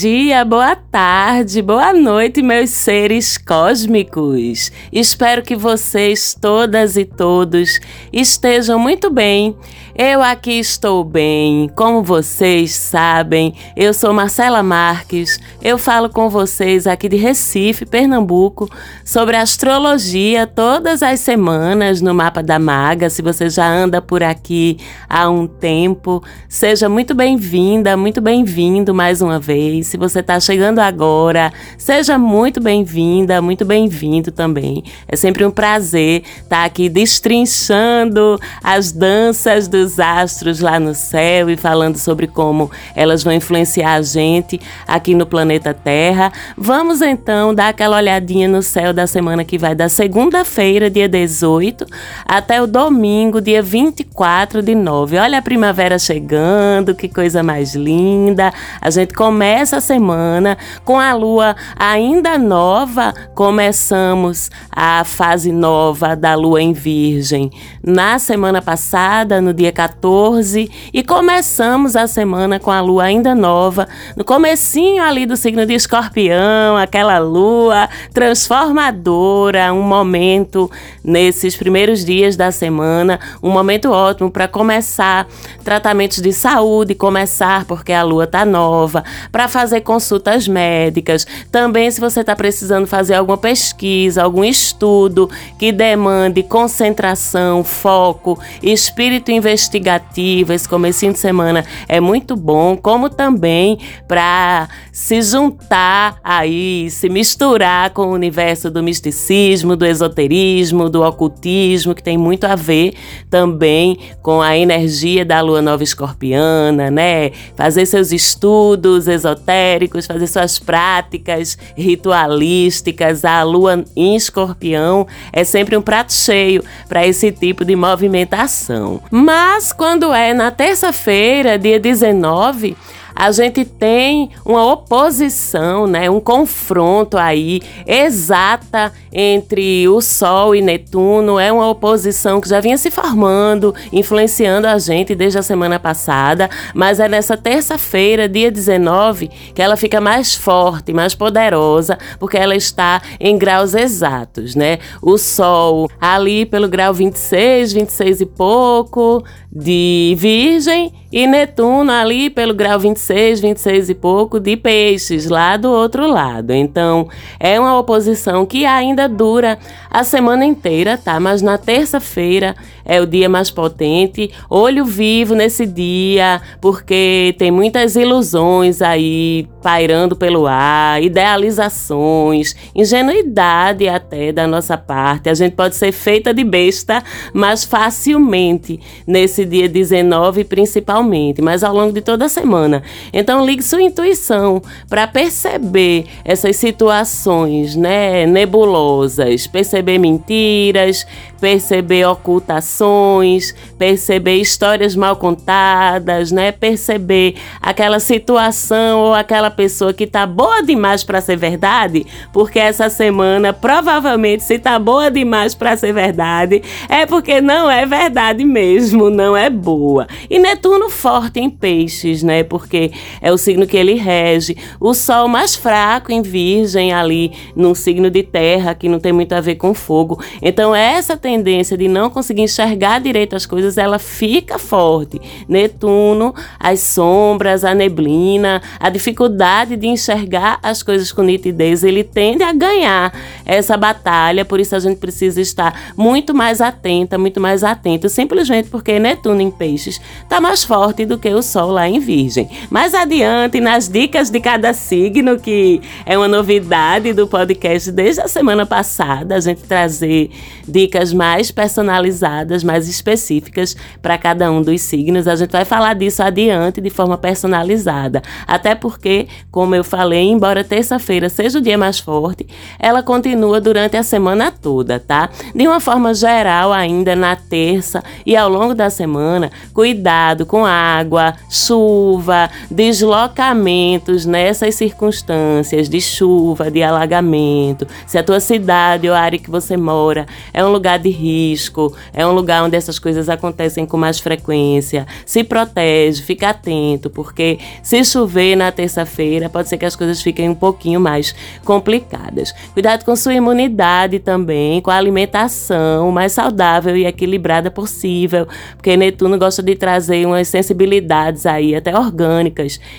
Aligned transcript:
Dia, 0.00 0.44
boa 0.44 0.74
tarde, 0.74 1.62
boa 1.62 1.92
noite, 1.92 2.42
meus 2.42 2.70
seres 2.70 3.38
cósmicos. 3.38 4.72
Espero 4.92 5.40
que 5.40 5.54
vocês, 5.54 6.36
todas 6.38 6.96
e 6.96 7.04
todos, 7.04 7.78
estejam 8.12 8.76
muito 8.76 9.08
bem. 9.08 9.56
Eu 9.96 10.20
aqui 10.20 10.58
estou 10.58 11.04
bem. 11.04 11.70
Como 11.76 12.02
vocês 12.02 12.74
sabem, 12.74 13.54
eu 13.76 13.94
sou 13.94 14.12
Marcela 14.12 14.60
Marques. 14.60 15.38
Eu 15.62 15.78
falo 15.78 16.10
com 16.10 16.28
vocês 16.28 16.88
aqui 16.88 17.08
de 17.08 17.14
Recife, 17.14 17.86
Pernambuco, 17.86 18.68
sobre 19.04 19.36
astrologia 19.36 20.48
todas 20.48 21.00
as 21.00 21.20
semanas 21.20 22.00
no 22.00 22.12
Mapa 22.12 22.42
da 22.42 22.58
Maga. 22.58 23.08
Se 23.08 23.22
você 23.22 23.48
já 23.48 23.68
anda 23.68 24.02
por 24.02 24.20
aqui 24.20 24.78
há 25.08 25.30
um 25.30 25.46
tempo, 25.46 26.24
seja 26.48 26.88
muito 26.88 27.14
bem-vinda, 27.14 27.96
muito 27.96 28.20
bem-vindo 28.20 28.92
mais 28.92 29.22
uma 29.22 29.38
vez. 29.38 29.86
Se 29.86 29.96
você 29.96 30.18
está 30.18 30.40
chegando 30.40 30.80
agora, 30.80 31.52
seja 31.78 32.18
muito 32.18 32.60
bem-vinda, 32.60 33.40
muito 33.40 33.64
bem-vindo 33.64 34.32
também. 34.32 34.82
É 35.06 35.14
sempre 35.14 35.44
um 35.44 35.52
prazer 35.52 36.24
estar 36.42 36.64
aqui 36.64 36.88
destrinchando 36.88 38.40
as 38.60 38.90
danças 38.90 39.68
do 39.68 39.83
os 39.84 40.00
astros 40.00 40.60
lá 40.60 40.80
no 40.80 40.94
céu 40.94 41.50
e 41.50 41.56
falando 41.56 41.96
sobre 41.98 42.26
como 42.26 42.70
elas 42.96 43.22
vão 43.22 43.32
influenciar 43.32 43.94
a 43.94 44.02
gente 44.02 44.60
aqui 44.88 45.14
no 45.14 45.26
planeta 45.26 45.74
Terra. 45.74 46.32
Vamos 46.56 47.02
então 47.02 47.54
dar 47.54 47.68
aquela 47.68 47.96
olhadinha 47.96 48.48
no 48.48 48.62
céu 48.62 48.92
da 48.92 49.06
semana 49.06 49.44
que 49.44 49.58
vai 49.58 49.74
da 49.74 49.88
segunda-feira, 49.88 50.90
dia 50.90 51.08
18, 51.08 51.86
até 52.24 52.60
o 52.62 52.66
domingo, 52.66 53.40
dia 53.40 53.62
24 53.62 54.62
de 54.62 54.74
nove. 54.74 55.18
Olha 55.18 55.38
a 55.38 55.42
primavera 55.42 55.98
chegando, 55.98 56.94
que 56.94 57.08
coisa 57.08 57.42
mais 57.42 57.74
linda. 57.74 58.52
A 58.80 58.90
gente 58.90 59.12
começa 59.12 59.76
a 59.76 59.80
semana 59.80 60.56
com 60.84 60.98
a 60.98 61.12
lua 61.12 61.54
ainda 61.76 62.38
nova, 62.38 63.12
começamos 63.34 64.50
a 64.70 65.04
fase 65.04 65.52
nova 65.52 66.16
da 66.16 66.34
lua 66.34 66.62
em 66.62 66.72
Virgem. 66.72 67.50
Na 67.82 68.18
semana 68.18 68.62
passada, 68.62 69.40
no 69.40 69.52
dia 69.52 69.72
14 69.74 70.70
e 70.92 71.02
começamos 71.02 71.96
a 71.96 72.06
semana 72.06 72.60
com 72.60 72.70
a 72.70 72.80
lua 72.80 73.04
ainda 73.04 73.34
nova, 73.34 73.88
no 74.16 74.24
comecinho 74.24 75.02
ali 75.02 75.26
do 75.26 75.36
signo 75.36 75.66
de 75.66 75.74
Escorpião, 75.74 76.76
aquela 76.76 77.18
lua 77.18 77.88
transformadora, 78.12 79.72
um 79.72 79.82
momento 79.82 80.70
nesses 81.02 81.56
primeiros 81.56 82.04
dias 82.04 82.36
da 82.36 82.52
semana, 82.52 83.18
um 83.42 83.50
momento 83.50 83.90
ótimo 83.90 84.30
para 84.30 84.46
começar 84.46 85.26
tratamentos 85.64 86.22
de 86.22 86.32
saúde, 86.32 86.94
começar 86.94 87.64
porque 87.64 87.92
a 87.92 88.02
lua 88.02 88.26
tá 88.26 88.44
nova, 88.44 89.02
para 89.32 89.48
fazer 89.48 89.80
consultas 89.80 90.46
médicas, 90.46 91.26
também 91.50 91.90
se 91.90 92.00
você 92.00 92.20
está 92.20 92.36
precisando 92.36 92.86
fazer 92.86 93.14
alguma 93.14 93.36
pesquisa, 93.36 94.22
algum 94.22 94.44
estudo 94.44 95.28
que 95.58 95.72
demande 95.72 96.44
concentração, 96.44 97.64
foco, 97.64 98.38
espírito 98.62 99.32
investigativo 99.32 99.63
investigativa, 99.64 100.54
esse 100.54 100.68
comecinho 100.68 101.12
de 101.12 101.18
semana 101.18 101.64
é 101.88 102.00
muito 102.00 102.36
bom, 102.36 102.76
como 102.76 103.08
também 103.08 103.78
para 104.06 104.68
se 104.92 105.22
juntar 105.22 106.18
aí, 106.22 106.90
se 106.90 107.08
misturar 107.08 107.90
com 107.90 108.06
o 108.06 108.12
universo 108.12 108.70
do 108.70 108.82
misticismo, 108.82 109.74
do 109.74 109.86
esoterismo, 109.86 110.90
do 110.90 111.02
ocultismo, 111.02 111.94
que 111.94 112.02
tem 112.02 112.18
muito 112.18 112.44
a 112.44 112.54
ver 112.54 112.94
também 113.30 113.98
com 114.22 114.42
a 114.42 114.56
energia 114.56 115.24
da 115.24 115.40
lua 115.40 115.62
nova 115.62 115.82
escorpiana, 115.82 116.90
né? 116.90 117.30
Fazer 117.56 117.86
seus 117.86 118.12
estudos 118.12 119.08
esotéricos, 119.08 120.06
fazer 120.06 120.26
suas 120.26 120.58
práticas 120.58 121.56
ritualísticas. 121.76 123.24
A 123.24 123.42
lua 123.42 123.84
em 123.96 124.14
escorpião 124.14 125.06
é 125.32 125.42
sempre 125.44 125.76
um 125.76 125.82
prato 125.82 126.12
cheio 126.12 126.62
para 126.88 127.06
esse 127.06 127.32
tipo 127.32 127.64
de 127.64 127.74
movimentação. 127.74 129.00
Mas 129.10 129.53
mas 129.54 129.72
quando 129.72 130.12
é 130.12 130.34
na 130.34 130.50
terça-feira, 130.50 131.56
dia 131.56 131.78
19, 131.78 132.76
a 133.14 133.30
gente 133.30 133.64
tem 133.64 134.30
uma 134.44 134.72
oposição, 134.72 135.86
né, 135.86 136.10
um 136.10 136.20
confronto 136.20 137.16
aí 137.16 137.60
exata 137.86 138.92
entre 139.12 139.88
o 139.88 140.00
Sol 140.00 140.54
e 140.54 140.60
Netuno. 140.60 141.38
É 141.38 141.52
uma 141.52 141.68
oposição 141.68 142.40
que 142.40 142.48
já 142.48 142.60
vinha 142.60 142.76
se 142.76 142.90
formando, 142.90 143.74
influenciando 143.92 144.66
a 144.66 144.78
gente 144.78 145.14
desde 145.14 145.38
a 145.38 145.42
semana 145.42 145.78
passada, 145.78 146.50
mas 146.74 146.98
é 146.98 147.08
nessa 147.08 147.36
terça-feira, 147.36 148.28
dia 148.28 148.50
19, 148.50 149.30
que 149.54 149.62
ela 149.62 149.76
fica 149.76 150.00
mais 150.00 150.34
forte, 150.34 150.92
mais 150.92 151.14
poderosa, 151.14 151.98
porque 152.18 152.36
ela 152.36 152.56
está 152.56 153.00
em 153.20 153.38
graus 153.38 153.74
exatos, 153.74 154.54
né? 154.54 154.78
O 155.00 155.16
Sol 155.16 155.88
ali 156.00 156.44
pelo 156.44 156.68
grau 156.68 156.92
26, 156.92 157.72
26 157.72 158.20
e 158.22 158.26
pouco 158.26 159.22
de 159.54 160.14
Virgem 160.18 160.92
e 161.12 161.28
Netuno 161.28 161.92
ali 161.92 162.28
pelo 162.28 162.52
grau 162.52 162.80
26, 162.80 163.03
26 163.40 163.90
e 163.90 163.94
pouco 163.94 164.40
de 164.40 164.56
Peixes, 164.56 165.28
lá 165.28 165.56
do 165.56 165.70
outro 165.70 166.06
lado. 166.06 166.52
Então, 166.52 167.08
é 167.38 167.58
uma 167.58 167.78
oposição 167.78 168.44
que 168.46 168.64
ainda 168.64 169.08
dura 169.08 169.58
a 169.90 170.02
semana 170.04 170.44
inteira, 170.44 170.96
tá? 170.96 171.18
Mas 171.20 171.42
na 171.42 171.58
terça-feira 171.58 172.54
é 172.84 173.00
o 173.00 173.06
dia 173.06 173.28
mais 173.28 173.50
potente. 173.50 174.30
Olho 174.50 174.84
vivo 174.84 175.34
nesse 175.34 175.66
dia, 175.66 176.40
porque 176.60 177.34
tem 177.38 177.50
muitas 177.50 177.96
ilusões 177.96 178.82
aí 178.82 179.48
pairando 179.62 180.14
pelo 180.14 180.46
ar, 180.46 181.02
idealizações, 181.02 182.54
ingenuidade 182.74 183.88
até 183.88 184.32
da 184.32 184.46
nossa 184.46 184.76
parte. 184.76 185.28
A 185.28 185.34
gente 185.34 185.54
pode 185.54 185.74
ser 185.76 185.92
feita 185.92 186.34
de 186.34 186.44
besta, 186.44 187.02
mas 187.32 187.64
facilmente 187.64 188.78
nesse 189.06 189.44
dia 189.44 189.68
19, 189.68 190.44
principalmente 190.44 191.04
mas 191.40 191.64
ao 191.64 191.74
longo 191.74 191.92
de 191.92 192.00
toda 192.00 192.24
a 192.24 192.28
semana. 192.28 192.82
Então 193.12 193.44
ligue 193.44 193.62
sua 193.62 193.82
intuição 193.82 194.62
para 194.88 195.06
perceber 195.06 196.06
essas 196.24 196.56
situações, 196.56 197.76
né, 197.76 198.26
nebulosas, 198.26 199.46
perceber 199.46 199.98
mentiras, 199.98 201.06
perceber 201.40 202.06
ocultações, 202.06 203.54
perceber 203.78 204.36
histórias 204.36 204.96
mal 204.96 205.16
contadas, 205.16 206.32
né, 206.32 206.52
perceber 206.52 207.36
aquela 207.60 208.00
situação 208.00 209.00
ou 209.00 209.14
aquela 209.14 209.50
pessoa 209.50 209.92
que 209.92 210.06
tá 210.06 210.26
boa 210.26 210.62
demais 210.62 211.04
para 211.04 211.20
ser 211.20 211.36
verdade, 211.36 212.06
porque 212.32 212.58
essa 212.58 212.88
semana 212.88 213.52
provavelmente 213.52 214.42
se 214.42 214.58
tá 214.58 214.78
boa 214.78 215.10
demais 215.10 215.54
para 215.54 215.76
ser 215.76 215.92
verdade, 215.92 216.62
é 216.88 217.04
porque 217.04 217.40
não 217.40 217.70
é 217.70 217.84
verdade 217.84 218.44
mesmo, 218.44 219.10
não 219.10 219.36
é 219.36 219.50
boa. 219.50 220.06
E 220.30 220.38
Netuno 220.38 220.88
forte 220.88 221.40
em 221.40 221.50
peixes, 221.50 222.22
né? 222.22 222.42
Porque 222.42 222.83
é 223.20 223.32
o 223.32 223.38
signo 223.38 223.66
que 223.66 223.76
ele 223.76 223.94
rege. 223.94 224.56
O 224.80 224.94
sol 224.94 225.28
mais 225.28 225.54
fraco 225.54 226.12
em 226.12 226.22
virgem 226.22 226.92
ali, 226.92 227.32
num 227.56 227.74
signo 227.74 228.10
de 228.10 228.22
terra, 228.22 228.74
que 228.74 228.88
não 228.88 229.00
tem 229.00 229.12
muito 229.12 229.32
a 229.32 229.40
ver 229.40 229.56
com 229.56 229.74
fogo. 229.74 230.22
Então, 230.40 230.74
essa 230.74 231.16
tendência 231.16 231.76
de 231.76 231.88
não 231.88 232.10
conseguir 232.10 232.42
enxergar 232.42 233.00
direito 233.00 233.34
as 233.34 233.46
coisas, 233.46 233.78
ela 233.78 233.98
fica 233.98 234.58
forte. 234.58 235.20
Netuno, 235.48 236.34
as 236.58 236.80
sombras, 236.80 237.64
a 237.64 237.74
neblina, 237.74 238.62
a 238.78 238.90
dificuldade 238.90 239.76
de 239.76 239.86
enxergar 239.86 240.58
as 240.62 240.82
coisas 240.82 241.12
com 241.12 241.22
nitidez, 241.22 241.82
ele 241.82 242.04
tende 242.04 242.42
a 242.42 242.52
ganhar 242.52 243.12
essa 243.44 243.76
batalha, 243.76 244.44
por 244.44 244.60
isso 244.60 244.76
a 244.76 244.78
gente 244.78 244.98
precisa 244.98 245.40
estar 245.40 245.92
muito 245.96 246.34
mais 246.34 246.60
atenta, 246.60 247.18
muito 247.18 247.40
mais 247.40 247.64
atento, 247.64 248.08
simplesmente 248.08 248.68
porque 248.68 248.98
Netuno 248.98 249.40
em 249.40 249.50
peixes 249.50 250.00
está 250.22 250.40
mais 250.40 250.64
forte 250.64 250.74
forte 250.74 251.06
do 251.06 251.18
que 251.18 251.32
o 251.32 251.42
Sol 251.42 251.70
lá 251.70 251.88
em 251.88 251.98
Virgem. 251.98 252.48
Mais 252.74 252.92
adiante, 252.92 253.60
nas 253.60 253.88
dicas 253.88 254.30
de 254.30 254.40
cada 254.40 254.74
signo, 254.74 255.38
que 255.38 255.80
é 256.04 256.18
uma 256.18 256.26
novidade 256.26 257.12
do 257.12 257.28
podcast 257.28 257.92
desde 257.92 258.20
a 258.20 258.26
semana 258.26 258.66
passada, 258.66 259.36
a 259.36 259.38
gente 259.40 259.62
trazer 259.62 260.28
dicas 260.66 261.12
mais 261.12 261.52
personalizadas, 261.52 262.64
mais 262.64 262.88
específicas 262.88 263.76
para 264.02 264.18
cada 264.18 264.50
um 264.50 264.60
dos 264.60 264.80
signos. 264.80 265.28
A 265.28 265.36
gente 265.36 265.52
vai 265.52 265.64
falar 265.64 265.94
disso 265.94 266.20
adiante 266.20 266.80
de 266.80 266.90
forma 266.90 267.16
personalizada. 267.16 268.20
Até 268.44 268.74
porque, 268.74 269.28
como 269.52 269.76
eu 269.76 269.84
falei, 269.84 270.24
embora 270.24 270.64
terça-feira 270.64 271.28
seja 271.28 271.60
o 271.60 271.62
dia 271.62 271.78
mais 271.78 272.00
forte, 272.00 272.44
ela 272.80 273.04
continua 273.04 273.60
durante 273.60 273.96
a 273.96 274.02
semana 274.02 274.50
toda, 274.50 274.98
tá? 274.98 275.30
De 275.54 275.64
uma 275.64 275.78
forma 275.78 276.12
geral, 276.12 276.72
ainda 276.72 277.14
na 277.14 277.36
terça 277.36 278.02
e 278.26 278.36
ao 278.36 278.48
longo 278.48 278.74
da 278.74 278.90
semana, 278.90 279.52
cuidado 279.72 280.44
com 280.44 280.66
água, 280.66 281.34
chuva, 281.48 282.50
deslocamentos 282.70 284.26
nessas 284.26 284.74
circunstâncias 284.74 285.88
de 285.88 286.00
chuva, 286.00 286.70
de 286.70 286.82
alagamento. 286.82 287.86
Se 288.06 288.18
a 288.18 288.22
tua 288.22 288.40
cidade 288.40 289.08
ou 289.08 289.14
a 289.14 289.20
área 289.20 289.38
que 289.38 289.50
você 289.50 289.76
mora 289.76 290.26
é 290.52 290.64
um 290.64 290.70
lugar 290.70 290.98
de 290.98 291.10
risco, 291.10 291.94
é 292.12 292.26
um 292.26 292.32
lugar 292.32 292.62
onde 292.64 292.76
essas 292.76 292.98
coisas 292.98 293.28
acontecem 293.28 293.86
com 293.86 293.96
mais 293.96 294.20
frequência. 294.20 295.06
Se 295.26 295.42
protege, 295.44 296.22
fica 296.22 296.50
atento, 296.50 297.10
porque 297.10 297.58
se 297.82 298.04
chover 298.04 298.56
na 298.56 298.70
terça-feira, 298.70 299.48
pode 299.48 299.68
ser 299.68 299.78
que 299.78 299.84
as 299.84 299.96
coisas 299.96 300.22
fiquem 300.22 300.48
um 300.48 300.54
pouquinho 300.54 301.00
mais 301.00 301.34
complicadas. 301.64 302.54
Cuidado 302.72 303.04
com 303.04 303.14
sua 303.16 303.34
imunidade 303.34 304.18
também, 304.18 304.80
com 304.80 304.90
a 304.90 304.96
alimentação 304.96 306.10
mais 306.10 306.32
saudável 306.32 306.96
e 306.96 307.06
equilibrada 307.06 307.70
possível, 307.70 308.46
porque 308.76 308.96
Netuno 308.96 309.38
gosta 309.38 309.62
de 309.62 309.74
trazer 309.74 310.26
umas 310.26 310.48
sensibilidades 310.48 311.46
aí, 311.46 311.74
até 311.74 311.96
orgânicas, 311.96 312.53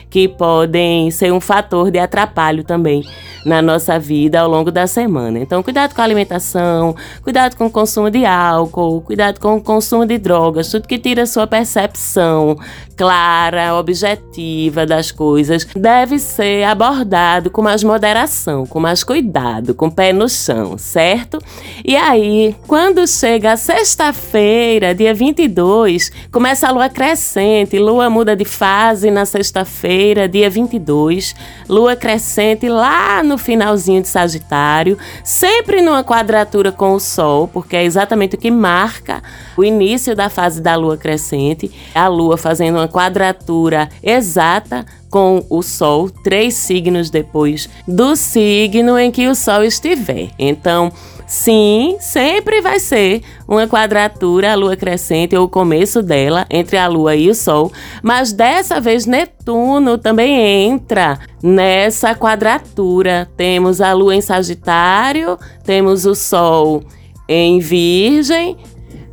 que 0.09 0.27
podem 0.27 1.09
ser 1.11 1.31
um 1.31 1.39
fator 1.39 1.89
de 1.91 1.99
atrapalho 1.99 2.63
também 2.63 3.03
na 3.45 3.61
nossa 3.61 3.99
vida 3.99 4.39
ao 4.39 4.49
longo 4.49 4.71
da 4.71 4.87
semana. 4.87 5.39
Então, 5.39 5.61
cuidado 5.61 5.93
com 5.93 6.01
a 6.01 6.03
alimentação, 6.03 6.95
cuidado 7.21 7.55
com 7.55 7.67
o 7.67 7.69
consumo 7.69 8.09
de 8.09 8.25
álcool, 8.25 9.01
cuidado 9.01 9.39
com 9.39 9.57
o 9.57 9.61
consumo 9.61 10.05
de 10.05 10.17
drogas, 10.17 10.69
tudo 10.69 10.87
que 10.87 10.97
tira 10.97 11.23
a 11.23 11.27
sua 11.27 11.45
percepção 11.45 12.57
clara, 12.95 13.75
objetiva 13.75 14.85
das 14.85 15.11
coisas, 15.11 15.67
deve 15.75 16.17
ser 16.17 16.63
abordado 16.63 17.51
com 17.51 17.61
mais 17.61 17.83
moderação, 17.83 18.65
com 18.65 18.79
mais 18.79 19.03
cuidado, 19.03 19.73
com 19.75 19.87
o 19.87 19.91
pé 19.91 20.13
no 20.13 20.29
chão, 20.29 20.77
certo? 20.77 21.39
E 21.83 21.95
aí, 21.95 22.55
quando 22.67 23.05
chega 23.07 23.53
a 23.53 23.57
sexta-feira, 23.57 24.95
dia 24.95 25.13
22, 25.13 26.11
começa 26.31 26.67
a 26.67 26.71
lua 26.71 26.89
crescente, 26.89 27.77
lua 27.77 28.09
muda 28.09 28.35
de 28.35 28.45
fase 28.45 29.11
na 29.11 29.25
sexta-feira, 29.35 30.29
dia 30.29 30.49
22, 30.49 31.35
lua 31.67 31.93
crescente 31.93 32.69
lá 32.69 33.21
no 33.21 33.37
finalzinho 33.37 34.01
de 34.01 34.07
Sagitário, 34.07 34.97
sempre 35.25 35.81
numa 35.81 36.05
quadratura 36.05 36.71
com 36.71 36.93
o 36.93 36.99
Sol, 37.01 37.45
porque 37.49 37.75
é 37.75 37.83
exatamente 37.83 38.35
o 38.35 38.37
que 38.37 38.49
marca 38.49 39.21
o 39.57 39.63
início 39.63 40.15
da 40.15 40.29
fase 40.29 40.61
da 40.61 40.75
lua 40.77 40.95
crescente, 40.95 41.69
a 41.93 42.07
lua 42.07 42.37
fazendo 42.37 42.77
uma 42.77 42.87
quadratura 42.87 43.89
exata 44.01 44.85
com 45.09 45.45
o 45.49 45.61
Sol, 45.61 46.09
três 46.09 46.53
signos 46.53 47.09
depois 47.09 47.69
do 47.85 48.15
signo 48.15 48.97
em 48.97 49.11
que 49.11 49.27
o 49.27 49.35
Sol 49.35 49.63
estiver. 49.63 50.29
Então, 50.39 50.91
Sim, 51.27 51.97
sempre 51.99 52.61
vai 52.61 52.79
ser 52.79 53.23
uma 53.47 53.67
quadratura, 53.67 54.51
a 54.51 54.55
lua 54.55 54.75
crescente 54.75 55.35
ou 55.35 55.45
o 55.45 55.49
começo 55.49 56.03
dela 56.03 56.45
entre 56.51 56.77
a 56.77 56.87
lua 56.87 57.15
e 57.15 57.29
o 57.29 57.35
sol, 57.35 57.71
mas 58.03 58.31
dessa 58.31 58.79
vez 58.79 59.07
Netuno 59.07 59.97
também 59.97 60.39
entra 60.67 61.17
nessa 61.41 62.13
quadratura. 62.13 63.27
Temos 63.35 63.81
a 63.81 63.91
lua 63.93 64.15
em 64.15 64.21
Sagitário, 64.21 65.37
temos 65.63 66.05
o 66.05 66.13
sol 66.13 66.83
em 67.27 67.59
Virgem, 67.59 68.55